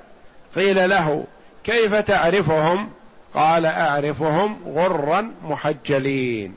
[0.55, 1.25] قيل له
[1.63, 2.89] كيف تعرفهم؟
[3.33, 6.55] قال أعرفهم غرا محجلين.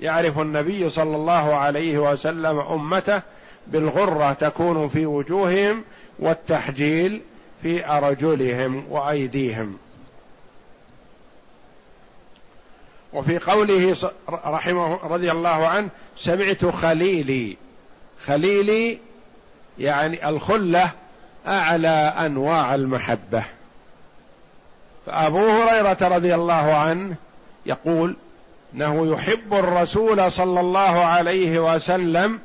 [0.00, 3.22] يعرف النبي صلى الله عليه وسلم أمته
[3.66, 5.84] بالغرة تكون في وجوههم
[6.18, 7.20] والتحجيل
[7.62, 9.78] في أرجلهم وأيديهم.
[13.12, 13.96] وفي قوله
[14.28, 17.56] رحمه رضي الله عنه سمعت خليلي.
[18.24, 18.98] خليلي
[19.78, 20.90] يعني الخلة
[21.46, 23.44] أعلى أنواع المحبة.
[25.06, 27.14] فأبو هريرة رضي الله عنه
[27.66, 28.16] يقول
[28.74, 32.38] إنه يحب الرسول صلى الله عليه وسلم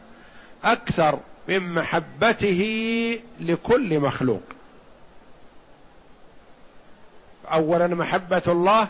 [0.64, 2.62] أكثر من محبته
[3.40, 4.42] لكل مخلوق.
[7.52, 8.88] اولا محبة الله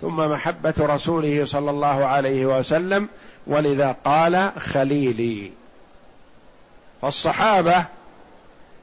[0.00, 3.08] ثم محبة رسوله صلى الله عليه وسلم
[3.46, 5.52] ولذا قال خليلي.
[7.02, 7.84] فالصحابة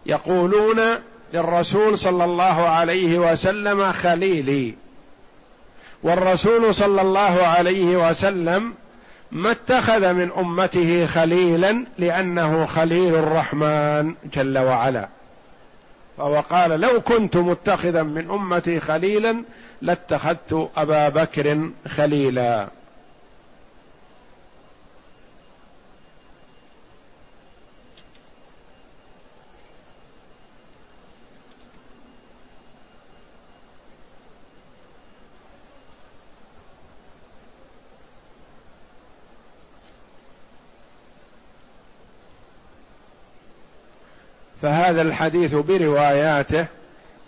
[0.05, 0.79] يقولون
[1.33, 4.73] للرسول صلى الله عليه وسلم خليلي.
[6.03, 8.73] والرسول صلى الله عليه وسلم
[9.31, 15.07] ما اتخذ من أمته خليلا لأنه خليل الرحمن جل وعلا.
[16.17, 19.43] فهو قال لو كنت متخذا من أمتي خليلا
[19.81, 22.67] لاتخذت أبا بكر خليلا.
[44.93, 46.65] فهذا الحديث برواياته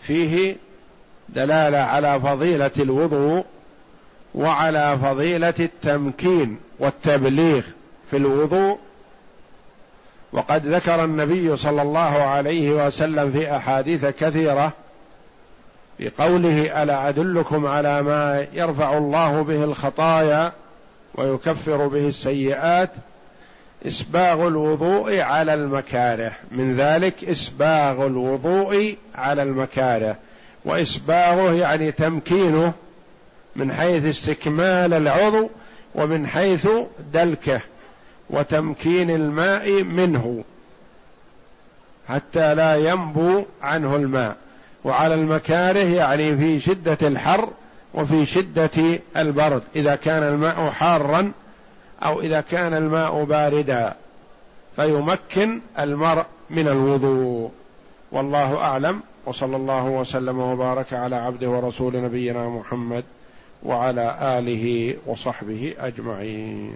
[0.02, 0.56] فيه
[1.30, 3.46] دلالة على فضيلة الوضوء
[4.36, 7.62] وعلى فضيلة التمكين والتبليغ
[8.12, 8.80] في الوضوء.
[10.34, 14.72] وقد ذكر النبي صلى الله عليه وسلم في أحاديث كثيرة
[15.98, 20.52] في قوله ألا أدلكم على ما يرفع الله به الخطايا
[21.16, 22.90] ويكفر به السيئات
[23.88, 26.32] إسباغ الوضوء على المكاره.
[26.52, 30.16] من ذلك إسباغ الوضوء على المكاره.
[30.66, 32.74] وإسباغه يعني تمكينه
[33.56, 35.50] من حيث استكمال العضو
[35.96, 36.68] ومن حيث
[37.14, 37.62] دلكه
[38.30, 40.44] وتمكين الماء منه
[42.10, 44.36] حتى لا ينبو عنه الماء.
[44.84, 47.50] وعلى المكاره يعني في شدة الحر
[47.94, 49.64] وفي شدة البرد.
[49.76, 51.32] إذا كان الماء حارا
[52.06, 53.96] أو إذا كان الماء باردا
[54.76, 57.52] فيمكن المرء من الوضوء.
[58.12, 63.04] والله أعلم وصلى الله وسلم وبارك على عبده ورسول نبينا محمد
[63.64, 66.76] وعلى آله وصحبه أجمعين.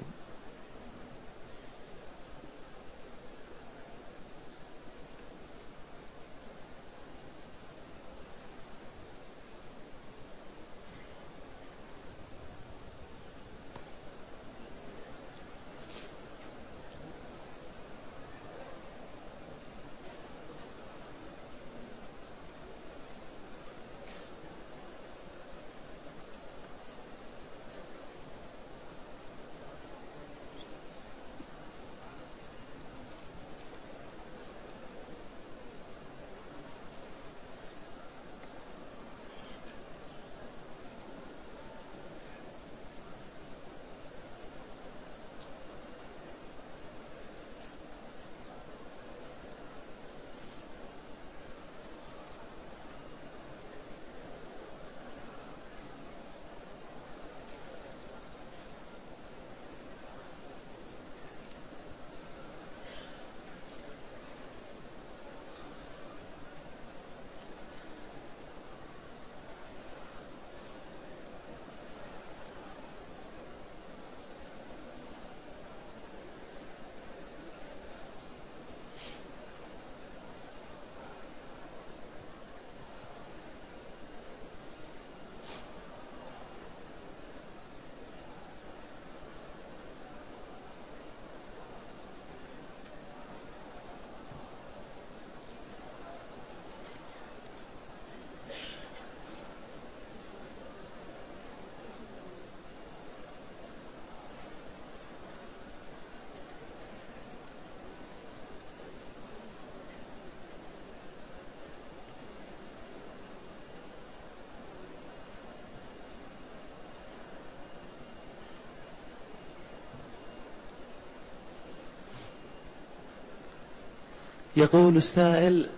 [124.60, 125.70] يقول السائل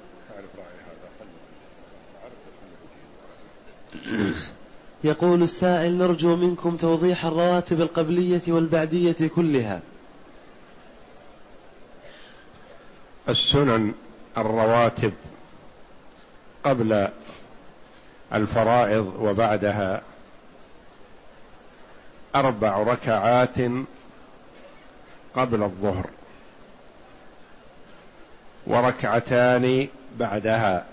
[5.03, 9.79] يقول السائل نرجو منكم توضيح الرواتب القبلية والبعدية كلها.
[13.29, 13.93] السنن
[14.37, 15.13] الرواتب
[16.63, 17.07] قبل
[18.33, 20.01] الفرائض وبعدها
[22.35, 23.57] أربع ركعات
[25.35, 26.09] قبل الظهر.
[28.67, 29.87] وركعتان
[30.19, 30.85] بعدها.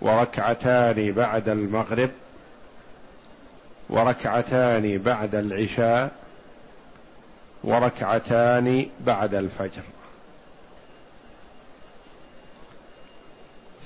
[0.00, 2.10] وركعتان بعد المغرب.
[3.90, 6.10] وركعتان بعد العشاء.
[7.64, 9.82] وركعتان بعد الفجر.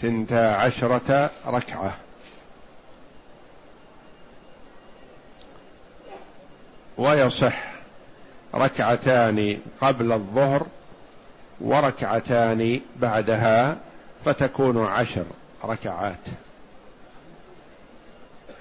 [0.02, 1.96] ثنتا عشرة ركعة.
[6.98, 7.72] ويصح
[8.54, 10.66] ركعتان قبل الظهر
[11.62, 13.76] وركعتان بعدها
[14.24, 15.24] فتكون عشر
[15.64, 16.26] ركعات.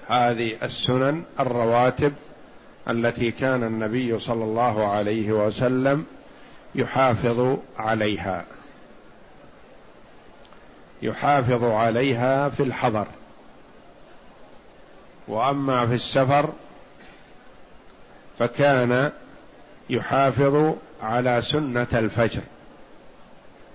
[0.08, 2.12] هذه السنن الرواتب
[2.88, 6.06] التي كان النبي صلى الله عليه وسلم
[6.74, 8.44] يحافظ عليها.
[11.02, 13.06] يحافظ عليها في الحضر.
[15.28, 16.52] وأما في السفر
[18.38, 19.10] فكان
[19.90, 22.40] يحافظ على سنة الفجر.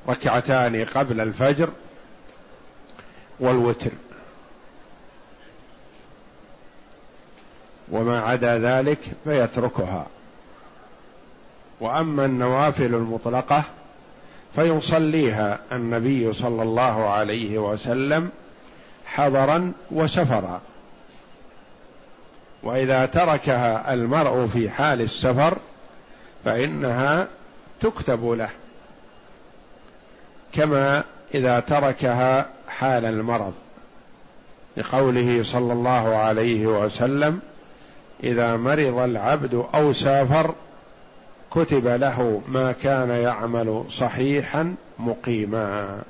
[0.10, 1.70] ركعتان قبل الفجر
[3.40, 3.92] والوتر.
[7.92, 10.06] وما عدا ذلك فيتركها.
[11.80, 13.64] وأما النوافل المطلقة
[14.56, 18.30] فيصليها النبي صلى الله عليه وسلم
[19.06, 20.62] حضرا وسفرا.
[22.64, 25.58] وإذا تركها المرء في حال السفر
[26.46, 27.28] فإنها
[27.80, 28.50] تكتب له.
[30.58, 31.04] كما
[31.34, 33.54] إذا تركها حال المرض
[34.78, 37.40] لقوله صلى الله عليه وسلم
[38.24, 40.56] إذا مرض العبد أو سافر
[41.52, 46.02] كتب له ما كان يعمل صحيحا مقيما.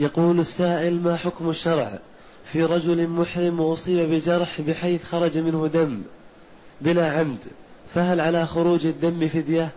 [0.00, 1.98] يقول السائل ما حكم الشرع
[2.44, 6.02] في رجل محرم وأصيب بجرح بحيث خرج منه دم
[6.80, 7.38] بلا عمد
[7.94, 9.70] فهل على خروج الدم فدية؟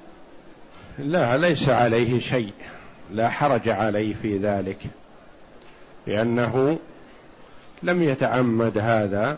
[0.99, 2.53] لا ليس عليه شيء.
[3.11, 4.77] لا حرج عليه في ذلك
[6.07, 6.77] لأنه
[7.83, 9.37] لم يتعمد هذا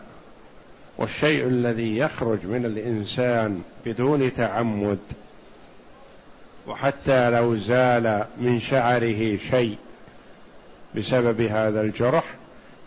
[0.98, 5.00] والشيء الذي يخرج من الإنسان بدون تعمد
[6.68, 9.78] وحتى لو زال من شعره شيء
[10.98, 12.24] بسبب هذا الجرح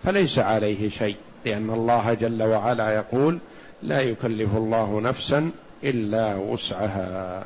[0.05, 3.39] فليس عليه شيء لأن الله جل وعلا يقول
[3.83, 5.51] لا يكلف الله نفسا
[5.85, 7.45] إلا وسعها.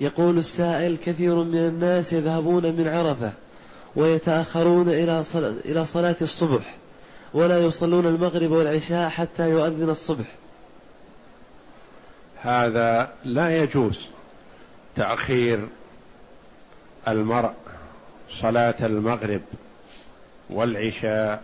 [0.00, 3.32] يقول السائل كثير من الناس يذهبون من عرفة
[3.96, 6.74] ويتأخرون إلى صلاة, إلى صلاة الصبح
[7.34, 10.26] ولا يصلون المغرب والعشاء حتى يؤذن الصبح.
[12.42, 14.06] هذا لا يجوز
[14.96, 15.68] تأخير
[17.08, 17.52] المرء
[18.30, 19.40] صلاة المغرب
[20.50, 21.42] والعشاء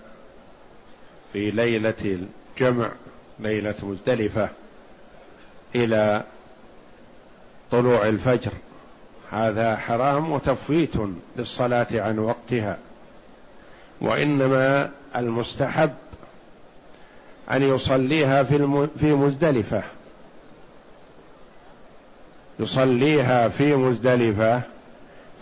[1.33, 2.19] في ليلة
[2.59, 2.91] الجمع
[3.41, 4.49] ليلة مزدلفة
[5.75, 6.25] إلى
[7.71, 8.53] طلوع الفجر.
[9.31, 10.93] هذا حرام وتفويت
[11.37, 12.79] للصلاة عن وقتها.
[14.01, 15.91] وإنما المستحب
[17.53, 19.83] أن يصليها في في مزدلفة.
[22.59, 24.63] يصليها في مزدلفة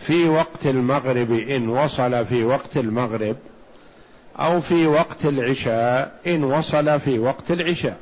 [0.01, 3.37] في وقت المغرب إن وصل في وقت المغرب
[4.39, 7.99] أو في وقت العشاء إن وصل في وقت العشاء.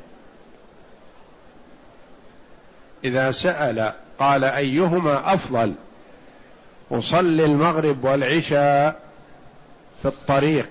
[3.03, 5.73] إذا سأل قال أيهما أفضل؟
[6.91, 8.99] أصلي المغرب والعشاء
[10.01, 10.69] في الطريق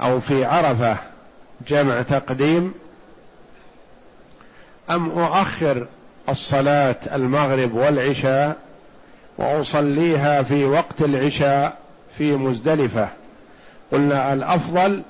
[0.00, 0.96] أو في عرفة
[1.68, 2.74] جمع تقديم
[4.90, 5.86] أم أؤخر
[6.28, 8.56] الصلاة المغرب والعشاء
[9.38, 11.78] وأصليها في وقت العشاء
[12.18, 13.08] في مزدلفة؟
[13.92, 15.02] قلنا الأفضل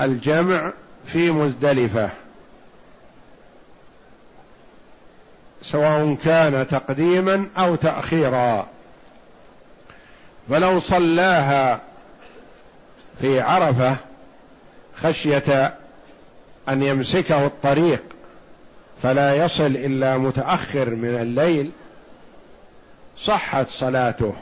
[0.00, 0.72] الجمع
[1.06, 2.10] في مزدلفة.
[5.62, 8.66] سواء كان تقديما أو تأخيرا.
[10.50, 11.80] فلو صلاها
[13.20, 13.96] في عرفة
[14.96, 15.74] خشية
[16.68, 18.02] أن يمسكه الطريق
[19.02, 21.70] فلا يصل إلا متأخر من الليل
[23.18, 24.34] صحت صلاته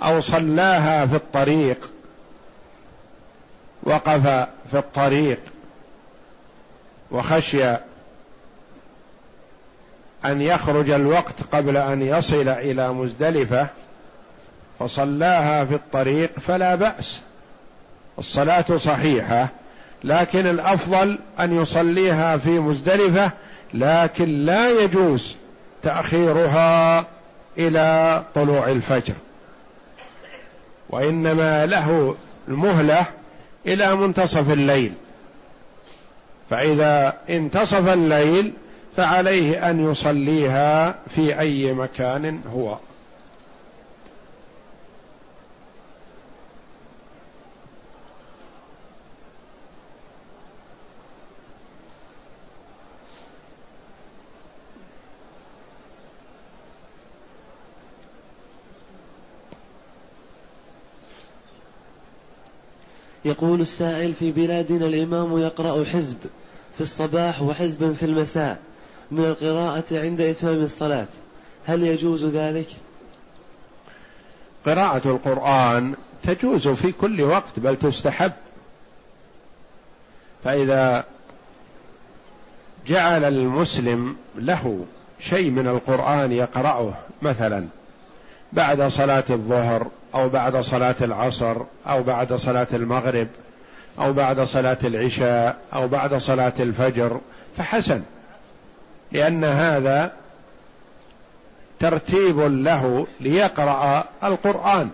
[0.00, 1.90] أو صلاها في الطريق
[3.82, 4.22] وقف
[4.70, 5.40] في الطريق
[7.10, 7.76] وخشي
[10.24, 13.68] أن يخرج الوقت قبل أن يصل إلى مزدلفة
[14.78, 17.20] فصلاها في الطريق فلا بأس.
[18.18, 19.48] الصلاة صحيحة
[20.04, 23.30] لكن الأفضل أن يصليها في مزدلفة
[23.74, 25.36] لكن لا يجوز
[25.82, 27.06] تأخيرها
[27.58, 29.14] إلى طلوع الفجر.
[30.90, 32.16] وإنما له
[32.48, 33.04] المهلة
[33.66, 34.92] إلى منتصف الليل.
[36.50, 38.52] فإذا انتصف الليل
[38.96, 42.78] فعليه أن يصليها في أي مكان هو.
[63.24, 66.18] يقول السائل في بلادنا الإمام يقرأ حزب
[66.74, 68.58] في الصباح وحزبا في المساء.
[69.10, 71.06] من القراءة عند إتمام الصلاة.
[71.66, 72.66] هل يجوز ذلك؟
[74.66, 78.32] قراءة القرآن تجوز في كل وقت بل تستحب.
[80.44, 81.04] فإذا
[82.86, 84.84] جعل المسلم له
[85.20, 87.66] شيء من القرآن يقرأه مثلا
[88.52, 91.56] بعد صلاة الظهر أو بعد صلاة العصر
[91.86, 93.28] أو بعد صلاة المغرب
[93.98, 97.20] أو بعد صلاة العشاء أو بعد صلاة الفجر
[97.56, 98.02] فحسن.
[99.12, 100.12] لأن هذا
[101.80, 104.90] ترتيب له ليقرأ القرآن.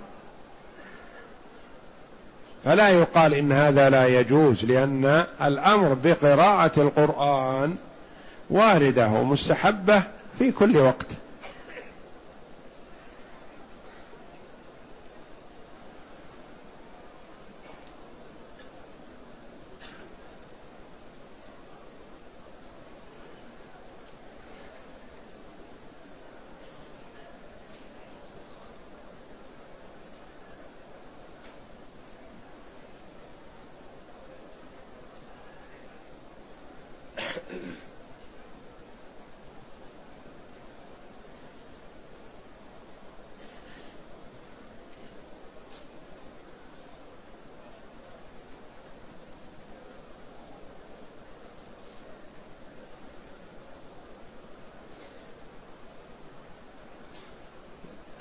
[2.65, 7.77] فلا يقال إن هذا لا يجوز لأن الأمر بقراءة القرآن
[8.51, 10.03] واردة ومستحبة
[10.39, 11.07] في كل وقت.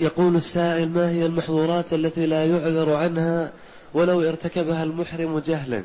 [0.05, 3.51] يقول السائل ما هي المحظورات التي لا يعذر عنها
[3.93, 5.83] ولو ارتكبها المحرم جهلا؟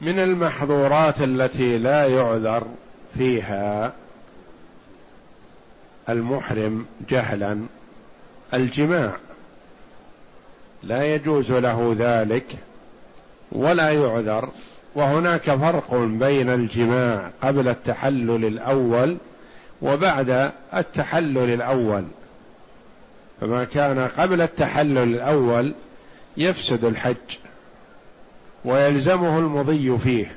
[0.00, 2.66] من المحظورات التي لا يعذر
[3.18, 3.92] فيها
[6.08, 7.58] المحرم جهلا
[8.54, 9.16] الجماع.
[10.82, 12.46] لا يجوز له ذلك
[13.52, 14.48] ولا يعذر
[14.94, 19.16] وهناك فرق بين الجماع قبل التحلل الأول
[19.82, 22.04] وبعد التحلل الأول.
[23.40, 25.74] فما كان قبل التحلل الأول
[26.36, 27.38] يفسد الحج
[28.64, 30.36] ويلزمه المضي فيه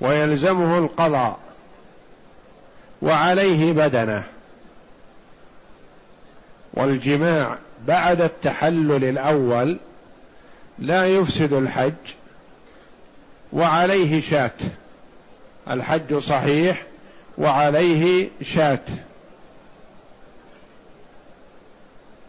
[0.00, 1.38] ويلزمه القضاء
[3.02, 4.24] وعليه بدنه.
[6.74, 9.78] والجماع بعد التحلل الأول
[10.78, 11.92] لا يفسد الحج
[13.52, 14.50] وعليه شاة.
[15.70, 16.82] الحج صحيح
[17.38, 18.78] وعليه شاة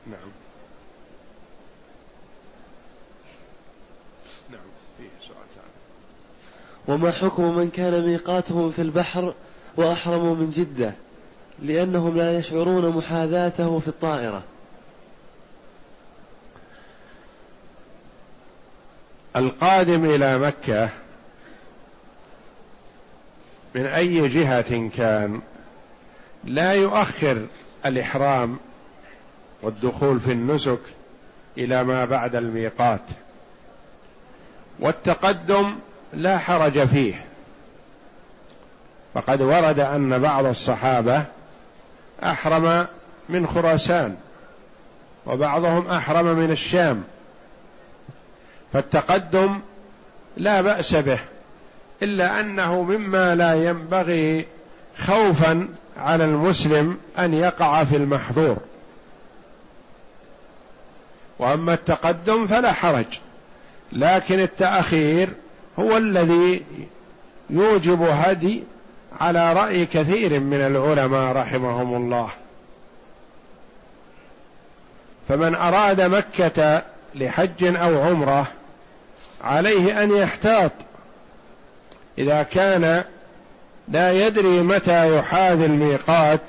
[0.08, 0.32] نعم.
[4.52, 4.60] نعم
[4.98, 5.38] فيه سؤال
[6.88, 9.34] وما حكم من كان ميقاتهم في البحر
[9.78, 10.94] وأحرموا من جدة؟
[11.62, 14.44] لأنهم لا يشعرون محاذاته في الطائرة.
[19.36, 20.90] القادم إلى مكة
[23.76, 25.42] من أي جهة كان
[26.44, 27.46] لا يؤخر
[27.86, 28.58] الإحرام
[29.62, 30.80] والدخول في النسك
[31.58, 33.02] إلى ما بعد الميقات
[34.80, 35.76] والتقدم
[36.14, 37.26] لا حرج فيه.
[39.14, 41.26] فقد ورد أن بعض الصحابة
[42.24, 42.88] أحرم
[43.30, 44.16] من خراسان
[45.26, 47.04] وبعضهم أحرم من الشام
[48.74, 49.60] فالتقدم
[50.38, 51.20] لا بأس به.
[52.02, 54.46] إلا أنه مما لا ينبغي
[54.98, 55.68] خوفا
[55.98, 58.58] على المسلم أن يقع في المحظور.
[61.40, 63.06] وأما التقدم فلا حرج
[63.92, 65.30] لكن التأخير
[65.80, 66.64] هو الذي
[67.50, 68.64] يوجب هدي
[69.20, 72.30] على رأي كثير من العلماء رحمهم الله.
[75.30, 76.82] فمن أراد مكة
[77.16, 78.48] لحج أو عمرة
[79.44, 80.72] عليه أن يحتاط
[82.18, 83.04] إذا كان
[83.88, 86.42] لا يدري متى يحاذي الميقات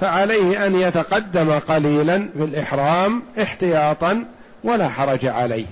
[0.00, 4.24] فعليه أن يتقدم قليلا في الإحرام احتياطا
[4.64, 5.66] ولا حرج عليه.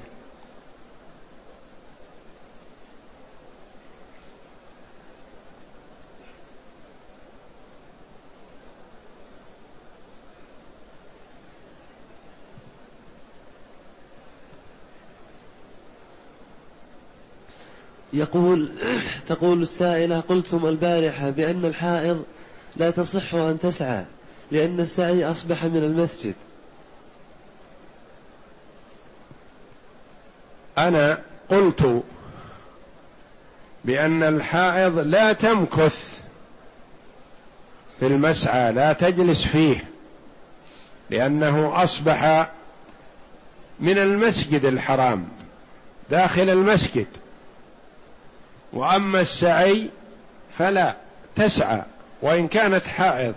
[18.17, 18.69] يقول
[19.29, 22.25] تقول السائلة قلتم البارحة بأن الحائض
[22.77, 24.05] لا تصح أن تسعى
[24.51, 26.35] لأن السعي أصبح من المسجد.
[30.79, 32.03] أنا قلت
[33.85, 36.21] بأن الحائض لا تمكث
[38.01, 39.85] في المسعى لا تجلس فيه
[41.11, 42.51] لأنه أصبح
[43.81, 45.29] من المسجد الحرام
[46.11, 47.07] داخل المسجد.
[48.77, 49.89] وأما السعي
[50.59, 50.95] فلا
[51.37, 51.83] تسعى
[52.23, 53.35] وإن كانت حائض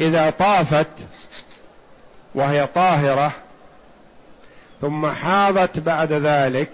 [0.00, 0.86] إذا طافت
[2.34, 3.32] وهي طاهرة
[4.80, 6.70] ثم حاضت بعد ذلك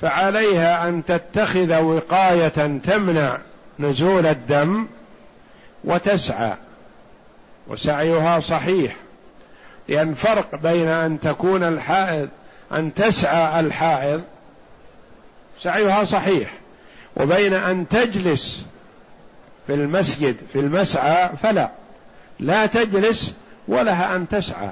[0.00, 3.38] فعليها أن تتخذ وقاية تمنع
[3.78, 4.86] نزول الدم
[5.84, 6.52] وتسعى.
[7.66, 8.96] وسعيها صحيح
[9.88, 12.28] لأن فرق بين أن تكون الحائض
[12.72, 14.22] أن تسعى الحائض
[15.62, 16.59] سعيها صحيح.
[17.16, 18.64] وبين أن تجلس
[19.66, 21.70] في المسجد في المسعى فلا.
[22.40, 23.34] لا تجلس
[23.68, 24.70] ولها أن تسعى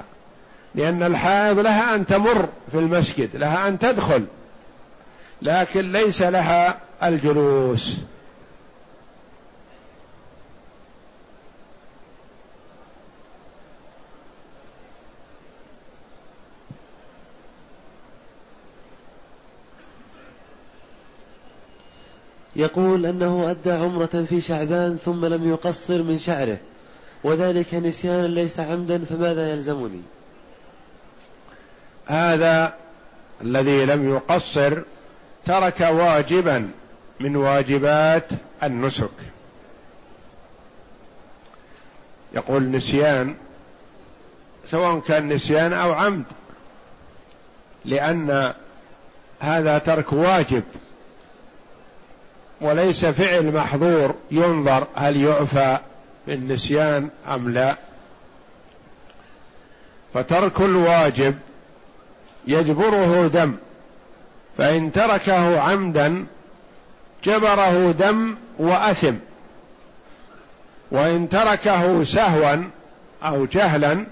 [0.75, 4.25] لأن الحائض لها أن تمر في المسجد لها أن تدخل
[5.41, 7.97] لكن ليس لها الجلوس.
[22.59, 26.57] يقول أنه أدى عمرة في شعبان ثم لم يقصر من شعره
[27.23, 30.01] وذلك نسيانا ليس عمدا فماذا يلزمني؟
[32.05, 32.73] هذا
[33.41, 34.81] الذي لم يقصر
[35.45, 36.71] ترك واجبا
[37.19, 38.29] من واجبات
[38.63, 39.09] النسك.
[42.33, 43.35] يقول نسيان
[44.65, 46.23] سواء كان نسيان أو عمد
[47.85, 48.53] لأن
[49.39, 50.63] هذا ترك واجب.
[52.61, 55.77] وليس فعل محظور ينظر هل يعفى
[56.27, 57.75] بالنسيان أم لا.
[60.13, 61.35] فترك الواجب
[62.47, 63.55] يجبره دم
[64.57, 66.25] فإن تركه عمدا
[67.23, 69.15] جبره دم وأثم
[70.91, 72.55] وإن تركه سهوا
[73.23, 74.05] أو جهلا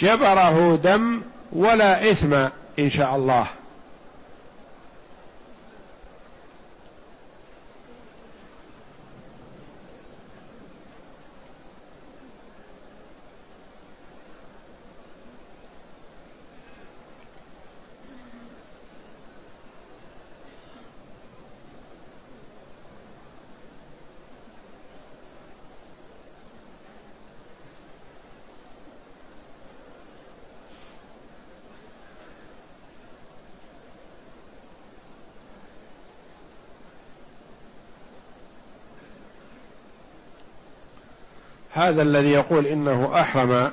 [0.00, 1.20] جبره دم
[1.52, 2.34] ولا إثم
[2.78, 3.46] إن شاء الله.
[41.78, 43.70] هذا الذي يقول إنه أحرم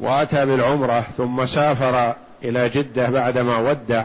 [0.00, 4.04] وأتى بالعمرة ثم سافر إلى جدة بعدما ودع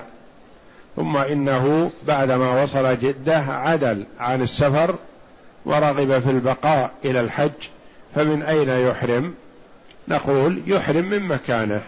[0.95, 4.95] ثم إنه بعدما وصل جدة عدل عن السفر
[5.65, 7.51] ورغب في البقاء إلى الحج
[8.15, 9.33] فمن أين يحرم؟
[10.07, 11.81] نقول يحرم من مكانه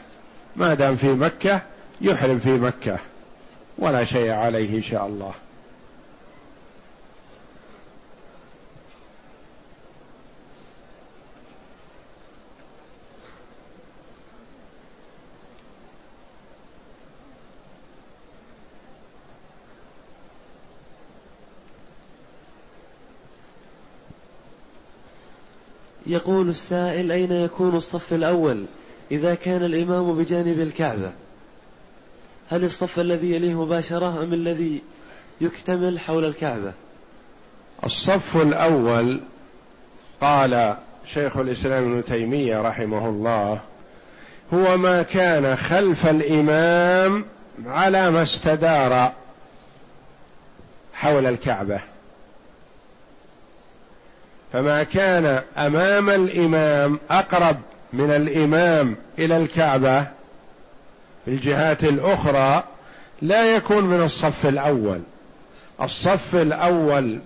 [0.55, 1.61] ما دام في مكة
[2.01, 2.97] يحرم في مكة
[3.77, 5.33] ولا شيء عليه إن شاء الله.
[26.07, 28.65] يقول السائل أين يكون الصف الأول
[29.11, 31.11] إذا كان الإمام بجانب الكعبة؟
[32.49, 34.81] هل الصف الذي يليه مباشرة أم الذي
[35.41, 36.73] يكتمل حول الكعبة؟
[37.83, 39.21] الصف الأول
[40.21, 43.61] قال شيخ الإسلام ابن تيمية رحمه الله
[44.53, 47.25] هو ما كان خلف الإمام
[47.65, 49.11] على ما استدار
[50.93, 51.79] حول الكعبة.
[54.57, 57.57] فما كان أمام الإمام أقرب
[57.93, 60.01] من الإمام إلى الكعبة
[61.25, 62.63] في الجهات الأخرى
[63.21, 65.01] لا يكون من الصف الأول.
[65.81, 67.19] الصف الأول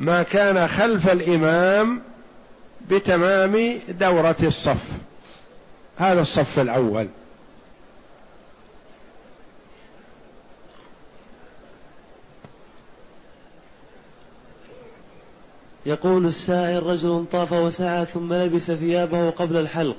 [0.00, 2.02] ما كان خلف الإمام
[2.90, 4.84] بتمام دورة الصف.
[5.98, 7.06] هذا الصف الأول.
[15.86, 19.96] يقول السائل رجل طاف وسعى ثم لبس ثيابه قبل الحلق.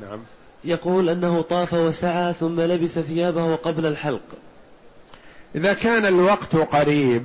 [0.00, 0.20] نعم.
[0.64, 4.20] يقول أنه طاف وسعى ثم لبس ثيابه قبل الحلق.
[5.54, 7.24] إذا كان الوقت قريب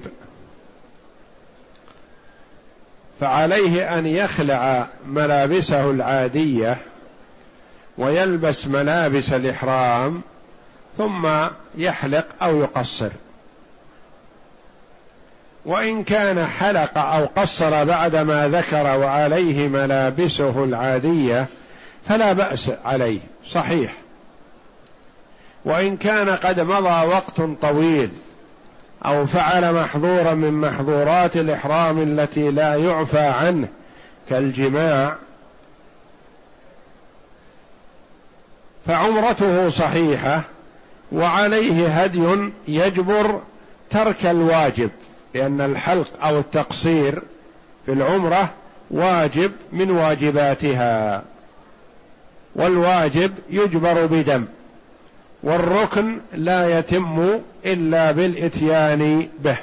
[3.20, 6.78] فعليه أن يخلع ملابسه العادية
[7.98, 10.22] ويلبس ملابس الإحرام
[10.98, 11.30] ثم
[11.78, 13.10] يحلق أو يقصر.
[15.66, 21.48] وإن كان حلق أو قصر بعدما ذكر وعليه ملابسه العادية
[22.08, 23.20] فلا بأس عليه
[23.52, 23.94] صحيح.
[25.66, 28.10] وإن كان قد مضى وقت طويل
[29.06, 33.68] أو فعل محظورا من محظورات الإحرام التي لا يعفى عنه
[34.30, 35.16] كالجماع
[38.88, 40.44] فعمرته صحيحة
[41.12, 43.42] وعليه هدي يجبر
[43.90, 44.90] ترك الواجب
[45.34, 47.22] لأن الحلق أو التقصير
[47.86, 48.50] في العمرة
[48.92, 51.24] واجب من واجباتها
[52.56, 54.46] والواجب يجبر بدم
[55.44, 59.58] والركن لا يتم إلا بالإتيان به.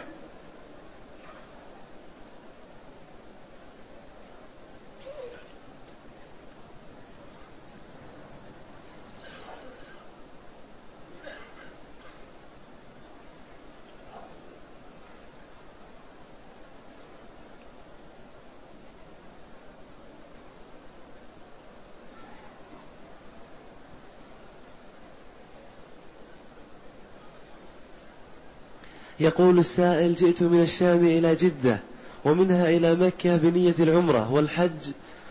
[29.23, 31.79] يقول السائل جئت من الشام إلى جدة
[32.25, 34.91] ومنها إلى مكة بنية العمرة والحج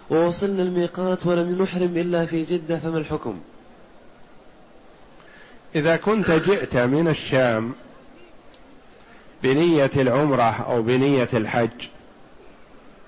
[0.10, 3.40] ووصلنا الميقات ولم نحرم إلا في جدة فما الحكم؟
[5.76, 7.74] إذا كنت جئت من الشام
[9.44, 11.88] بنية العمرة أو بنية الحج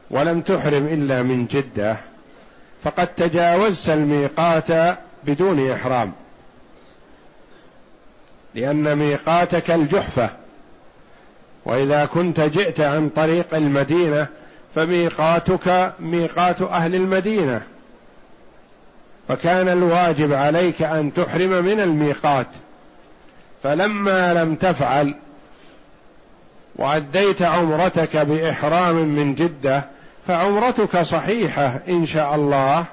[0.10, 1.98] ولم تحرم إلا من جدة
[2.84, 6.12] فقد تجاوزت الميقات بدون إحرام
[8.56, 10.43] لأن ميقاتك الجحفة.
[11.66, 14.28] وإذا كنت جئت عن طريق المدينة
[14.76, 17.62] فميقاتك ميقات أهل المدينة.
[19.28, 22.48] فكان الواجب عليك أن تحرم من الميقات.
[23.64, 25.16] فلما لم تفعل
[26.76, 29.86] وأديت عمرتك بإحرام من جدة
[30.28, 32.86] فعمرتك صحيحة إن شاء الله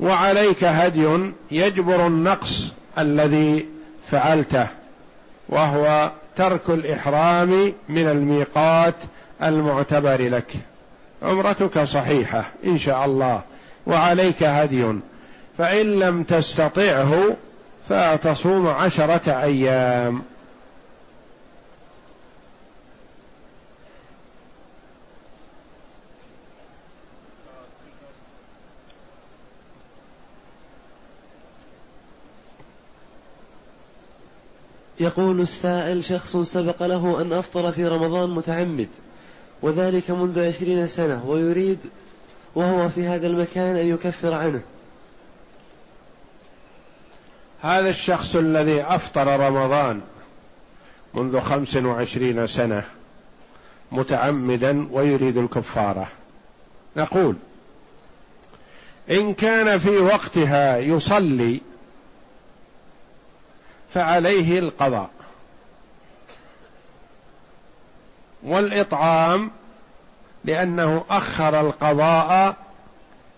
[0.00, 3.66] وعليك هدي يجبر النقص الذي
[4.10, 4.66] فعلته
[5.48, 8.94] وهو ترك الإحرام من الميقات
[9.42, 10.52] المعتبر لك.
[11.22, 13.40] عمرتك صحيحة إن شاء الله
[13.86, 14.92] وعليك هدي.
[15.58, 17.36] فإن لم تستطعه
[17.88, 20.22] فتصوم عشرة أيام.
[35.00, 38.88] يقول السائل شخص سبق له أن أفطر في رمضان متعمد
[39.62, 41.78] وذلك منذ عشرين سنة ويريد
[42.54, 44.62] وهو في هذا المكان أن يكفر عنه.
[47.60, 50.00] هذا الشخص الذي أفطر رمضان
[51.14, 52.84] منذ خمس وعشرين سنة
[53.92, 56.08] متعمدا ويريد الكفارة.
[56.96, 57.36] نقول
[59.10, 61.60] إن كان في وقتها يصلي
[63.94, 65.10] فعليه القضاء.
[68.42, 69.50] والإطعام
[70.44, 72.56] لأنه أخر القضاء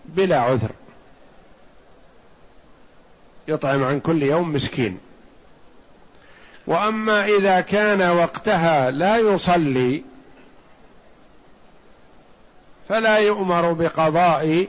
[0.05, 0.71] بلا عذر.
[3.47, 4.99] يطعم عن كل يوم مسكين.
[6.67, 10.03] وأما إذا كان وقتها لا يصلي
[12.89, 14.67] فلا يؤمر بقضاء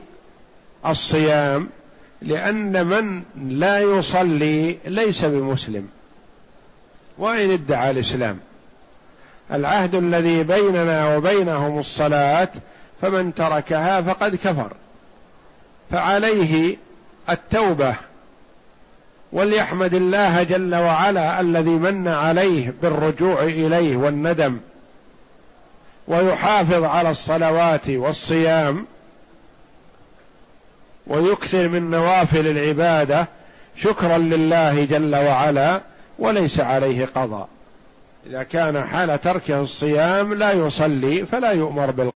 [0.85, 1.69] الصيام
[2.21, 3.23] لأن من
[3.59, 5.87] لا يصلي ليس بمسلم
[7.17, 8.39] وإن ادعى الإسلام.
[9.51, 12.49] العهد الذي بيننا وبينهم الصلاة
[13.01, 14.71] فمن تركها فقد كفر.
[15.91, 16.77] فعليه
[17.29, 17.95] التوبة
[19.31, 24.57] وليحمد الله جل وعلا الذي من عليه بالرجوع إليه والندم
[26.07, 28.85] ويحافظ على الصلوات والصيام.
[31.07, 33.27] ويكثر من نوافل العبادة
[33.77, 35.81] شكرا لله جل وعلا
[36.19, 37.47] وليس عليه قضاء.
[38.27, 42.09] إذا كان حال تركه الصيام لا يصلي فلا يؤمر بالقضاء.